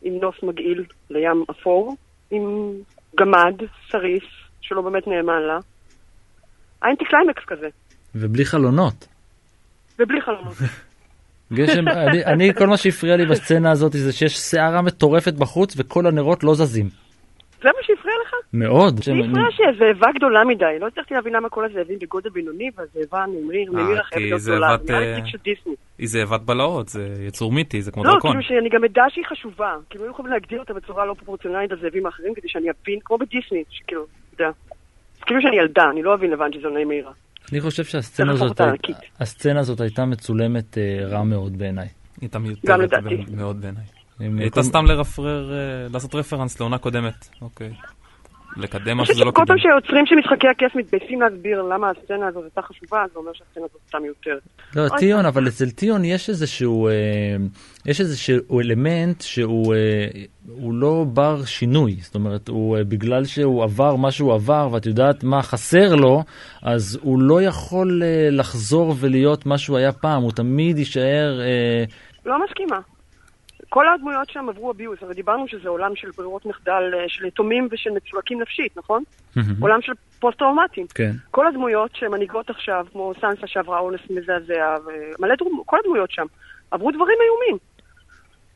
עם 0.03 0.15
נוף 0.15 0.43
מגעיל 0.43 0.85
לים 1.11 1.45
אפור, 1.51 1.97
עם 2.31 2.43
גמד, 3.21 3.69
סריס, 3.91 4.25
שלא 4.61 4.83
באמת 4.83 5.07
נאמן 5.07 5.43
לה. 5.49 5.59
האנטי 6.83 7.05
קליימקס 7.05 7.43
כזה, 7.47 7.67
ובלי 8.15 8.45
חלונות. 8.45 9.09
ובלי 9.99 10.21
חלומות. 10.21 10.55
גשם, 11.53 11.89
אני, 11.89 12.25
אני, 12.25 12.55
כל 12.55 12.67
מה 12.67 12.77
שהפריע 12.77 13.17
לי 13.17 13.27
בסצנה 13.27 13.71
הזאת 13.71 13.93
זה 13.93 14.13
שיש 14.13 14.39
סערה 14.39 14.83
מטורפת 14.83 15.35
בחוץ 15.35 15.75
וכל 15.79 16.07
הנרות 16.07 16.45
לא 16.45 16.55
זזים. 16.55 16.89
זה 17.63 17.69
מה 17.69 17.83
שהפריע 17.83 18.15
לך? 18.27 18.35
מאוד. 18.53 19.01
לי 19.07 19.27
הפריע 19.27 19.47
שהזאבה 19.51 20.07
גדולה 20.15 20.45
מדי, 20.45 20.79
לא 20.81 20.87
הצלחתי 20.87 21.15
להבין 21.15 21.33
למה 21.33 21.49
כל 21.49 21.65
הזאבים 21.65 21.99
בגודל 21.99 22.31
בינוני, 22.31 22.71
והזאבה 22.77 23.25
נימריה, 23.27 23.73
נימריה 23.73 24.01
אחרת 24.01 24.19
כי 24.19 24.25
להיות 24.25 24.41
זה 24.41 24.51
גדולה, 24.53 24.77
זה 24.85 24.93
נראה 24.93 25.01
לי 25.01 25.23
אה, 25.23 25.27
של 25.27 25.39
דיסני. 25.45 25.75
היא 25.99 26.09
זאבת 26.09 26.41
בלהות, 26.41 26.89
זה 26.89 27.15
יצור 27.21 27.53
מיתי, 27.53 27.83
זה 27.83 27.93
כמו 27.93 28.05
לא, 28.05 28.13
דרקון. 28.13 28.31
כאילו 28.31 28.43
שאני 28.43 28.69
גם 28.69 28.85
אדע 28.85 29.03
שהיא 29.09 29.25
חשובה, 29.25 29.77
כאילו 29.91 30.05
היו 30.05 30.11
יכולים 30.11 30.33
להגדיר 30.33 30.59
אותה 30.59 30.75
בצורה 30.75 31.07
לא 31.07 31.15
פרופורציונלית 31.15 31.71
לזאבים 31.73 32.07
האחרים, 32.07 32.35
כדי 32.35 32.49
שאני 32.49 32.67
אבין, 32.71 32.99
כמו 33.05 33.19
בדיסני, 33.19 33.63
שכאילו, 33.71 34.07
אתה 34.35 34.43
יודע. 34.43 34.53
כאילו 35.27 35.43
שאני 35.43 35.57
ילדה, 35.57 35.85
אני 35.93 36.03
לא 36.03 36.15
אבין 36.15 36.31
לבן 36.31 36.53
שזו 36.53 36.69
נעים 36.69 36.89
מהירה. 36.89 37.13
אני 37.53 37.61
חושב 37.61 37.85
שהסצנה 37.85 39.61
הזאת, 39.61 39.81
הייתה 39.81 40.05
מצולמת 40.05 40.79
אה, 40.79 41.07
רע 41.07 41.23
מאוד 41.25 41.59
בעיניי. 41.59 41.85
היא 41.85 41.93
הייתה 42.21 42.39
מיותרת 42.39 42.91
מאוד 43.37 43.61
בעיניי. 43.61 43.98
הייתה 44.21 44.55
כל- 44.55 44.63
סתם 44.63 44.85
לרפרר, 44.87 45.53
אה, 45.53 45.59
לעשות 45.93 46.15
רפרנס 46.15 46.61
לעונה 46.61 46.79
קודמת. 46.79 47.29
אוקיי. 47.43 47.71
לקדם 48.57 49.01
חושבת 49.01 49.17
שזה 49.17 49.25
לא 49.25 49.31
שכל 49.31 49.41
קידם. 49.41 49.47
פעם 49.47 49.59
שהיוצרים 49.59 50.07
של 50.07 50.15
משחקי 50.15 50.49
הכיף 50.49 50.77
מתגייסים 50.77 51.21
להסביר 51.23 51.63
למה 51.63 51.91
הסצנה 51.91 52.27
הזאת 52.29 52.43
הייתה 52.43 52.63
חשובה, 52.63 53.05
זה 53.13 53.19
אומר 53.19 53.31
שהסצנה 53.35 53.65
הזאת 53.65 53.81
הייתה 53.87 53.99
מיותרת. 53.99 54.43
לא, 54.77 54.99
טיון, 54.99 55.27
אבל 55.27 55.49
אצל 55.49 55.71
טיון 55.71 56.05
יש 56.05 56.29
איזשהו, 56.29 56.89
אה, 56.89 56.93
יש 57.87 58.01
איזשהו 58.01 58.61
אלמנט 58.61 59.21
שהוא 59.21 59.75
אה, 59.75 60.07
הוא 60.49 60.75
לא 60.75 61.05
בר 61.13 61.45
שינוי. 61.45 61.97
זאת 62.01 62.15
אומרת, 62.15 62.49
הוא, 62.49 62.77
אה, 62.77 62.85
בגלל 62.85 63.25
שהוא 63.25 63.65
עבר 63.65 63.97
מה 63.97 64.11
שהוא 64.11 64.35
עבר, 64.35 64.69
ואת 64.73 64.87
יודעת 64.87 65.25
מה 65.25 65.43
חסר 65.43 65.95
לו, 65.95 66.23
אז 66.63 66.99
הוא 67.03 67.23
לא 67.23 67.43
יכול 67.43 68.03
אה, 68.05 68.29
לחזור 68.31 68.95
ולהיות 69.01 69.47
מה 69.47 69.59
שהוא 69.59 69.79
היה 69.79 69.93
פעם, 69.93 70.23
הוא 70.23 70.33
תמיד 70.33 70.79
יישאר... 70.79 71.41
אה, 71.41 71.85
לא 72.27 72.37
מסכימה. 72.45 72.77
כל 73.69 73.89
הדמויות 73.89 74.31
שם 74.31 74.49
עברו 74.49 74.71
abuse, 74.73 74.99
הרי 75.01 75.15
דיברנו 75.15 75.49
שזה 75.49 75.69
עולם 75.69 75.97
של 75.97 76.11
ברירות 76.17 76.47
מחדל, 76.47 76.95
אה, 76.95 77.05
של 77.09 77.25
יתומים 77.27 77.69
ושל 77.71 77.91
מצולקים 77.91 78.41
נפשית, 78.41 78.77
נכון? 78.77 79.03
עולם 79.61 79.83
של 79.83 79.93
פוסט-טראומטיים. 80.21 80.87
כן. 80.95 81.11
כל 81.31 81.47
הדמויות 81.47 81.91
שמנהיגות 81.95 82.51
עכשיו, 82.51 82.87
כמו 82.93 83.13
סנסה 83.21 83.47
שעברה 83.47 83.79
אונס 83.79 84.01
מזעזע, 84.11 84.77
ומלא 84.85 85.35
דמויות, 85.35 85.67
כל 85.67 85.77
הדמויות 85.85 86.11
שם, 86.11 86.27
עברו 86.71 86.91
דברים 86.91 87.19
איומים. 87.23 87.59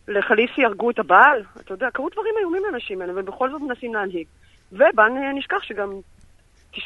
לחליסי 0.09 0.64
הרגו 0.64 0.90
את 0.90 0.98
הבעל, 0.98 1.42
אתה 1.61 1.75
יודע, 1.75 1.90
קרו 1.90 2.09
דברים 2.09 2.35
איומים 2.40 2.62
לאנשים 2.64 3.01
האלה, 3.01 3.12
ובכל 3.16 3.51
זאת 3.51 3.61
מנסים 3.61 3.94
להנהיג. 3.94 4.27
ובל 4.72 5.09
נשכח 5.35 5.62
שגם 5.62 5.92
90% 6.75 6.79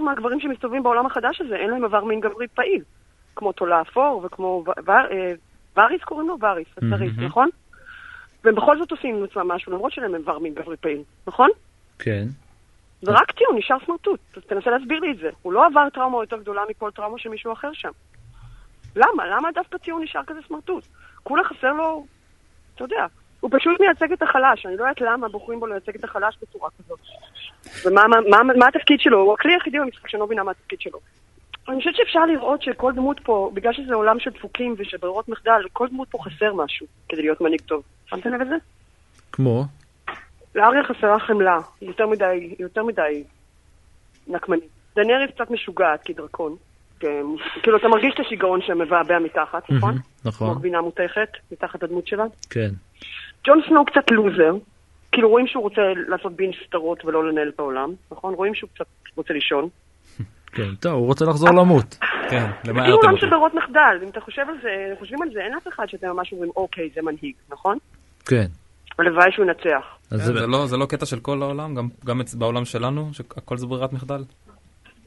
מהגברים 0.00 0.40
שמסתובבים 0.40 0.82
בעולם 0.82 1.06
החדש 1.06 1.40
הזה, 1.40 1.56
אין 1.56 1.70
להם 1.70 1.84
עבר 1.84 2.04
מין 2.04 2.20
גברי 2.20 2.48
פעיל. 2.48 2.82
כמו 3.36 3.52
תולה 3.52 3.80
אפור, 3.80 4.22
וכמו 4.24 4.64
ו- 4.66 4.86
ו- 4.86 4.90
אה, 4.90 5.32
וריס 5.76 6.02
קוראים 6.02 6.28
לו? 6.28 6.36
וריס, 6.40 6.68
הסריס, 6.76 7.12
מהמם. 7.16 7.26
נכון. 7.26 7.48
והם 8.44 8.54
בכל 8.54 8.78
זאת 8.78 8.90
עושים 8.90 9.16
עם 9.16 9.24
עצמם 9.24 9.48
משהו, 9.48 9.72
למרות 9.72 9.92
שאין 9.92 10.10
להם 10.10 10.14
עבר 10.14 10.38
מין 10.38 10.54
גברי 10.54 10.76
פעיל, 10.76 11.02
נכון? 11.26 11.50
כן. 11.98 12.24
ורק 13.02 13.30
טיעון, 13.30 13.56
נשאר 13.58 13.76
סמרטוט. 13.86 14.20
תנסה 14.46 14.70
להסביר 14.70 15.00
לי 15.00 15.12
את 15.12 15.18
זה. 15.18 15.30
הוא 15.42 15.52
לא 15.52 15.66
עבר 15.66 15.88
טראומה 15.94 16.22
יותר 16.22 16.36
גדולה 16.36 16.62
מכל 16.70 16.90
טראומה 16.90 17.18
של 17.18 17.28
מישהו 17.28 17.52
אחר 17.52 17.72
שם. 17.72 17.90
למה? 18.96 19.26
למה 19.26 19.48
דווקא 19.54 19.78
טיעון 19.78 20.02
נשאר 20.02 20.24
כזה 20.26 20.40
סמרטוט? 20.48 20.84
כולה 21.22 21.44
חסר 21.44 21.72
לו, 21.72 22.06
אתה 22.74 22.84
יודע, 22.84 23.06
הוא 23.40 23.50
פשוט 23.52 23.80
מייצג 23.80 24.12
את 24.12 24.22
החלש. 24.22 24.66
אני 24.66 24.76
לא 24.76 24.82
יודעת 24.82 25.00
למה 25.00 25.28
בוחרים 25.28 25.60
בו 25.60 25.66
לייצג 25.66 25.94
את 25.94 26.04
החלש 26.04 26.38
בצורה 26.42 26.68
כזאת. 26.78 27.00
ומה 27.86 28.02
מה, 28.08 28.16
מה, 28.30 28.54
מה 28.58 28.68
התפקיד 28.68 29.00
שלו? 29.00 29.20
הוא 29.20 29.34
הכלי 29.34 29.52
היחידי 29.52 29.78
במשחק 29.78 30.08
שאני 30.08 30.20
לא 30.20 30.26
מבינה 30.26 30.42
מה 30.42 30.50
התפקיד 30.50 30.80
שלו. 30.80 31.00
אני 31.68 31.78
חושבת 31.78 31.96
שאפשר 31.96 32.26
לראות 32.26 32.62
שכל 32.62 32.92
דמות 32.92 33.20
פה, 33.24 33.50
בגלל 33.54 33.72
שזה 33.72 33.94
עולם 33.94 34.20
של 34.20 34.30
דפוקים 34.30 34.74
ושל 34.78 34.96
ברירות 34.96 35.28
מחדל, 35.28 35.60
כל 35.72 35.88
דמות 35.88 36.08
פה 36.10 36.18
חסר 36.22 36.54
משהו 36.54 36.86
כדי 37.08 37.22
להיות 37.22 37.40
מנהיג 37.40 37.60
טוב. 37.60 37.82
שמתם 38.06 38.34
לב 38.34 38.40
לזה? 38.40 38.54
כמו? 39.32 39.64
לאריה 40.54 40.84
חסרה 40.84 41.18
חמלה, 41.20 41.58
יותר 41.82 42.06
מדי, 42.06 42.54
יותר 42.58 42.84
מדי 42.84 43.24
נקמנית. 44.26 44.68
דנאריס 44.96 45.30
קצת 45.30 45.50
משוגעת 45.50 46.02
כדרקון. 46.04 46.56
כן, 47.00 47.22
כאילו, 47.62 47.76
אתה 47.76 47.88
מרגיש 47.88 48.14
את 48.14 48.20
השיגעון 48.20 48.60
שמבעבע 48.62 49.18
מתחת, 49.18 49.70
נכון? 49.70 49.90
מהמם, 49.90 50.02
כמו 50.22 50.30
נכון, 50.30 50.54
גבינה 50.54 50.80
מותכת, 50.80 51.28
מתחת 51.52 51.82
הדמות 51.82 52.06
שלה. 52.06 52.24
כן. 52.50 52.70
ג'ון 53.46 53.60
סנואו 53.68 53.84
קצת 53.84 54.10
לוזר. 54.10 54.54
כאילו, 55.12 55.28
רואים 55.28 55.46
שהוא 55.46 55.62
רוצה 55.62 55.82
לעשות 56.08 56.32
בין 56.32 56.50
סתרות 56.66 57.04
ולא 57.04 57.28
לנהל 57.28 57.48
את 57.48 57.58
העולם, 57.58 57.92
נכון? 58.12 58.34
רואים 58.34 58.54
שהוא 58.54 58.70
קצת 58.74 58.86
רוצה 59.16 59.34
לישון. 59.34 59.68
כן, 60.54 60.74
טוב, 60.80 60.92
הוא 60.92 61.06
רוצה 61.06 61.24
לחזור 61.24 61.48
למות. 61.50 61.98
כן, 62.30 62.46
למה 62.64 62.82
כאילו 62.82 62.96
עולם 62.96 63.10
אותי? 63.10 63.20
של 63.20 63.30
ברירות 63.30 63.54
מחדל. 63.54 63.98
אם 64.02 64.08
אתה 64.08 64.20
חושב 64.20 64.42
על 64.48 64.54
זה, 64.62 64.68
חושבים 64.98 65.22
על 65.22 65.28
זה, 65.32 65.40
אין 65.40 65.54
אף 65.54 65.68
אחד 65.68 65.86
שאתם 65.88 66.08
ממש 66.08 66.32
אומרים, 66.32 66.50
אוקיי, 66.56 66.88
זה 66.94 67.02
מנהיג, 67.02 67.34
נכון? 67.50 67.78
כן. 68.26 68.46
הלוואי 68.98 69.32
שהוא 69.32 69.44
ינצח. 69.46 69.84
כן, 70.10 70.16
זה- 70.16 70.32
זה 70.40 70.46
לא- 70.46 70.66
זה 70.66 70.76
לא 70.76 70.86
קטע 70.86 71.06
של 71.06 71.20
כל 71.20 71.42
העולם? 71.42 71.74
גם- 71.74 72.20
בעולם 72.38 72.64
שלנו? 72.64 73.08
שהכל 73.12 73.56
זה 73.56 73.66
ברירת 73.66 73.92
מחדל? 73.92 74.24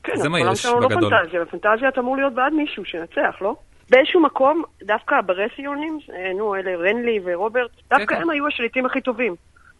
כן, 0.03 0.15
זה 0.15 0.29
מה 0.29 0.39
יש 0.39 0.65
לא 0.65 0.87
בגדול. 0.87 1.09
פנטזיה, 1.19 1.41
בפנטזיה 1.41 1.89
אתה 1.89 2.01
אמור 2.01 2.15
להיות 2.17 2.33
בעד 2.33 2.53
מישהו 2.53 2.85
שינצח, 2.85 3.35
לא? 3.41 3.55
באיזשהו 3.89 4.21
מקום, 4.21 4.63
דווקא 4.83 5.15
הברסיונים, 5.15 5.99
נו, 6.37 6.55
אלה 6.55 6.75
רנלי 6.75 7.19
ורוברט, 7.23 7.71
דווקא 7.89 8.15
כן. 8.15 8.21
הם 8.21 8.29
היו 8.29 8.47
השליטים 8.47 8.85
הכי 8.85 9.01
טובים, 9.01 9.35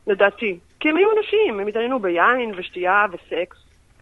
לדעתי. 0.08 0.60
כי 0.80 0.90
הם 0.90 0.98
היו 0.98 1.08
אנשים, 1.18 1.60
הם 1.60 1.68
התעניינו 1.68 2.00
ביין 2.00 2.52
ושתייה 2.58 3.06
וסקס. 3.12 3.58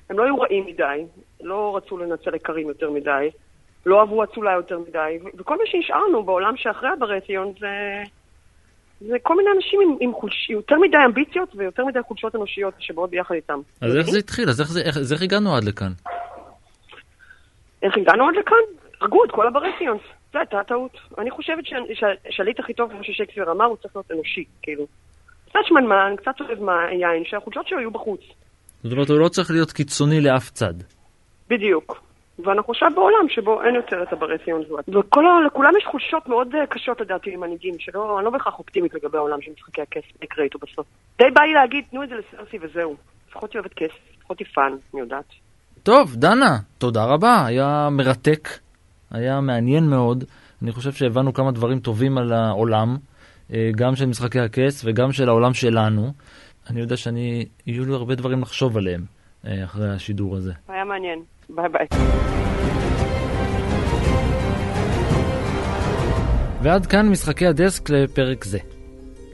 הם 0.10 0.18
לא 0.18 0.24
היו 0.24 0.40
רעים 0.40 0.66
מדי, 0.66 1.04
לא 1.46 1.78
רצו 1.78 1.98
לנצל 1.98 2.34
איכרים 2.34 2.68
יותר 2.68 2.92
מדי, 2.92 3.30
לא 3.86 4.00
אהבו 4.00 4.24
אצולה 4.24 4.52
יותר 4.52 4.80
מדי, 4.80 5.18
וכל 5.38 5.58
מה 5.58 5.64
שהשארנו 5.66 6.24
בעולם 6.24 6.54
שאחרי 6.58 6.90
הברסיון 6.90 7.54
זה... 7.60 7.68
זה 9.02 9.16
כל 9.24 9.38
מיני 9.38 9.50
אנשים 9.56 9.80
עם, 9.82 9.98
עם 10.00 10.14
חולש... 10.14 10.50
יותר 10.50 10.76
מדי 10.80 10.98
אמביציות 11.06 11.50
ויותר 11.56 11.86
מדי 11.86 12.00
חולשות 12.08 12.36
אנושיות 12.36 12.74
שבאות 12.80 13.10
ביחד 13.10 13.36
איתם. 13.36 13.60
אז 13.82 13.96
איך 13.96 14.10
זה 14.10 14.18
התחיל? 14.20 14.50
אז 14.50 14.62
איך 14.62 14.70
זה- 14.70 14.82
איך- 14.82 14.98
איך 15.12 15.22
הגענו 15.22 15.56
עד 15.56 15.64
לכאן? 15.64 15.92
איך 17.84 17.98
הגענו 17.98 18.28
עד 18.28 18.36
לכאן? 18.36 18.66
הרגו 19.02 19.24
את 19.26 19.32
כל 19.32 19.48
הברסיונס. 19.48 20.02
זו 20.34 20.40
הייתה 20.40 20.58
טעות. 20.68 20.98
אני 21.18 21.32
חושבת 21.32 21.64
שהשליט 21.94 22.60
הכי 22.60 22.74
טוב, 22.74 22.92
כמו 22.92 23.04
ששייקספיר 23.04 23.52
אמר, 23.52 23.66
הוא 23.66 23.78
צריך 23.78 23.96
להיות 23.96 24.12
אנושי, 24.12 24.44
כאילו. 24.62 24.86
קצת 25.50 25.60
שמנמן, 25.66 26.14
קצת 26.18 26.42
אוהב 26.42 26.60
יין, 26.92 27.24
שהחולשות 27.26 27.68
שלו 27.68 27.80
יהיו 27.80 27.92
בחוץ. 27.92 28.22
זאת 28.84 28.92
אומרת, 28.94 29.10
הוא 29.10 29.20
לא 29.20 29.28
צריך 29.28 29.52
להיות 29.52 29.72
קיצוני 29.72 30.22
לאף 30.22 30.50
צד. 30.50 30.74
בדיוק. 31.50 32.06
ואנחנו 32.40 32.74
עכשיו 32.74 32.90
בעולם 32.96 33.30
שבו 33.30 33.64
אין 33.64 33.76
יותר 33.76 34.04
את 34.04 34.14
הברי 34.14 34.38
ציון 34.46 34.64
זולת. 34.68 34.90
ולכולם 34.90 35.72
יש 35.78 35.86
חולשות 35.86 36.28
מאוד 36.28 36.56
אה, 36.56 36.68
קשות 36.68 37.02
לדעתי 37.02 37.32
למנהיגים, 37.32 37.74
שלא, 37.80 38.18
אני 38.18 38.26
לא 38.26 38.32
בהכרח 38.32 38.60
אופטימית 38.60 38.94
לגבי 38.94 39.18
העולם 39.18 39.42
של 39.42 39.52
משחקי 39.52 39.82
הכסף, 39.82 40.12
מה 40.20 40.24
יקרה 40.24 40.44
איתו 40.44 40.60
בסוף. 40.60 40.88
די 41.18 41.26
בא 41.34 41.42
לי 41.42 41.54
להגיד, 41.54 41.84
תנו 41.92 42.04
את 42.04 42.10
זה 42.10 42.16
לסרסי 42.16 42.58
וזהו. 42.62 42.96
לפחות 43.30 43.54
היא 43.54 43.60
אוהבת 43.60 43.74
כסף, 43.74 44.18
לפחות 44.20 44.40
היא 44.40 44.48
fun, 44.54 44.76
אני 44.94 45.02
יודעת. 45.02 45.26
טוב, 45.84 46.16
דנה, 46.16 46.58
תודה 46.78 47.06
רבה, 47.06 47.46
היה 47.46 47.90
מרתק, 47.92 48.50
היה 49.12 49.42
מעניין 49.42 49.90
מאוד. 49.90 50.24
אני 50.64 50.72
חושב 50.72 50.92
שהבנו 50.92 51.34
כמה 51.34 51.52
דברים 51.52 51.80
טובים 51.80 52.18
על 52.18 52.34
העולם, 52.34 52.98
אה, 53.54 53.70
גם 53.76 53.96
של 53.96 54.06
משחקי 54.06 54.40
הכס 54.40 54.86
וגם 54.86 55.12
של 55.12 55.30
העולם 55.30 55.54
שלנו. 55.54 56.12
אני 56.70 56.80
יודע 56.80 56.98
שאני, 56.98 57.46
יהיו 57.68 57.86
לי 57.86 57.94
הרבה 57.94 58.16
דברים 58.16 58.42
לחשוב 58.42 58.78
עליהם 58.78 59.02
אה, 59.48 59.64
אחרי 59.64 59.90
השידור 59.90 60.36
הזה. 60.36 60.54
היה 60.68 60.86
מעניין. 60.86 61.20
ביי 61.50 61.70
ביי. 61.70 61.88
ועד 66.62 66.86
כאן 66.86 67.10
משחקי 67.10 67.48
הדסק 67.48 67.90
לפרק 67.90 68.44
זה. 68.44 68.60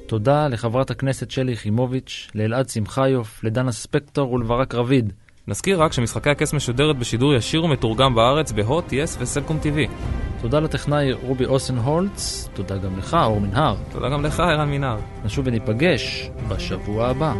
תודה 0.08 0.48
לחברת 0.48 0.92
הכנסת 0.92 1.32
שלי 1.32 1.52
יחימוביץ', 1.52 2.28
לאלעד 2.36 2.70
שמחיוף, 2.70 3.44
לדנה 3.44 3.72
ספקטור 3.72 4.34
ולברק 4.34 4.76
רביד. 4.76 5.14
נזכיר 5.48 5.82
רק 5.82 5.94
שמשחקי 5.94 6.30
הכס 6.30 6.54
משודרת 6.54 6.98
בשידור 6.98 7.34
ישיר 7.34 7.64
ומתורגם 7.64 8.16
בארץ 8.16 8.52
בהוט, 8.52 8.94
יס 8.94 9.18
וסלקום 9.22 9.60
TV. 9.64 9.90
תודה 10.42 10.60
לטכנאי 10.60 11.14
רובי 11.14 11.46
אוסן 11.46 11.78
הולץ, 11.78 12.50
תודה 12.54 12.78
גם 12.78 12.98
לך, 12.98 13.18
אור 13.24 13.42
מנהר. 13.42 13.76
תודה 13.92 14.10
גם 14.10 14.26
לך, 14.26 14.40
ערן 14.40 14.70
מינר. 14.70 14.98
נשוב 15.26 15.48
וניפגש 15.48 16.30
בשבוע 16.48 17.08
הבא. 17.08 17.34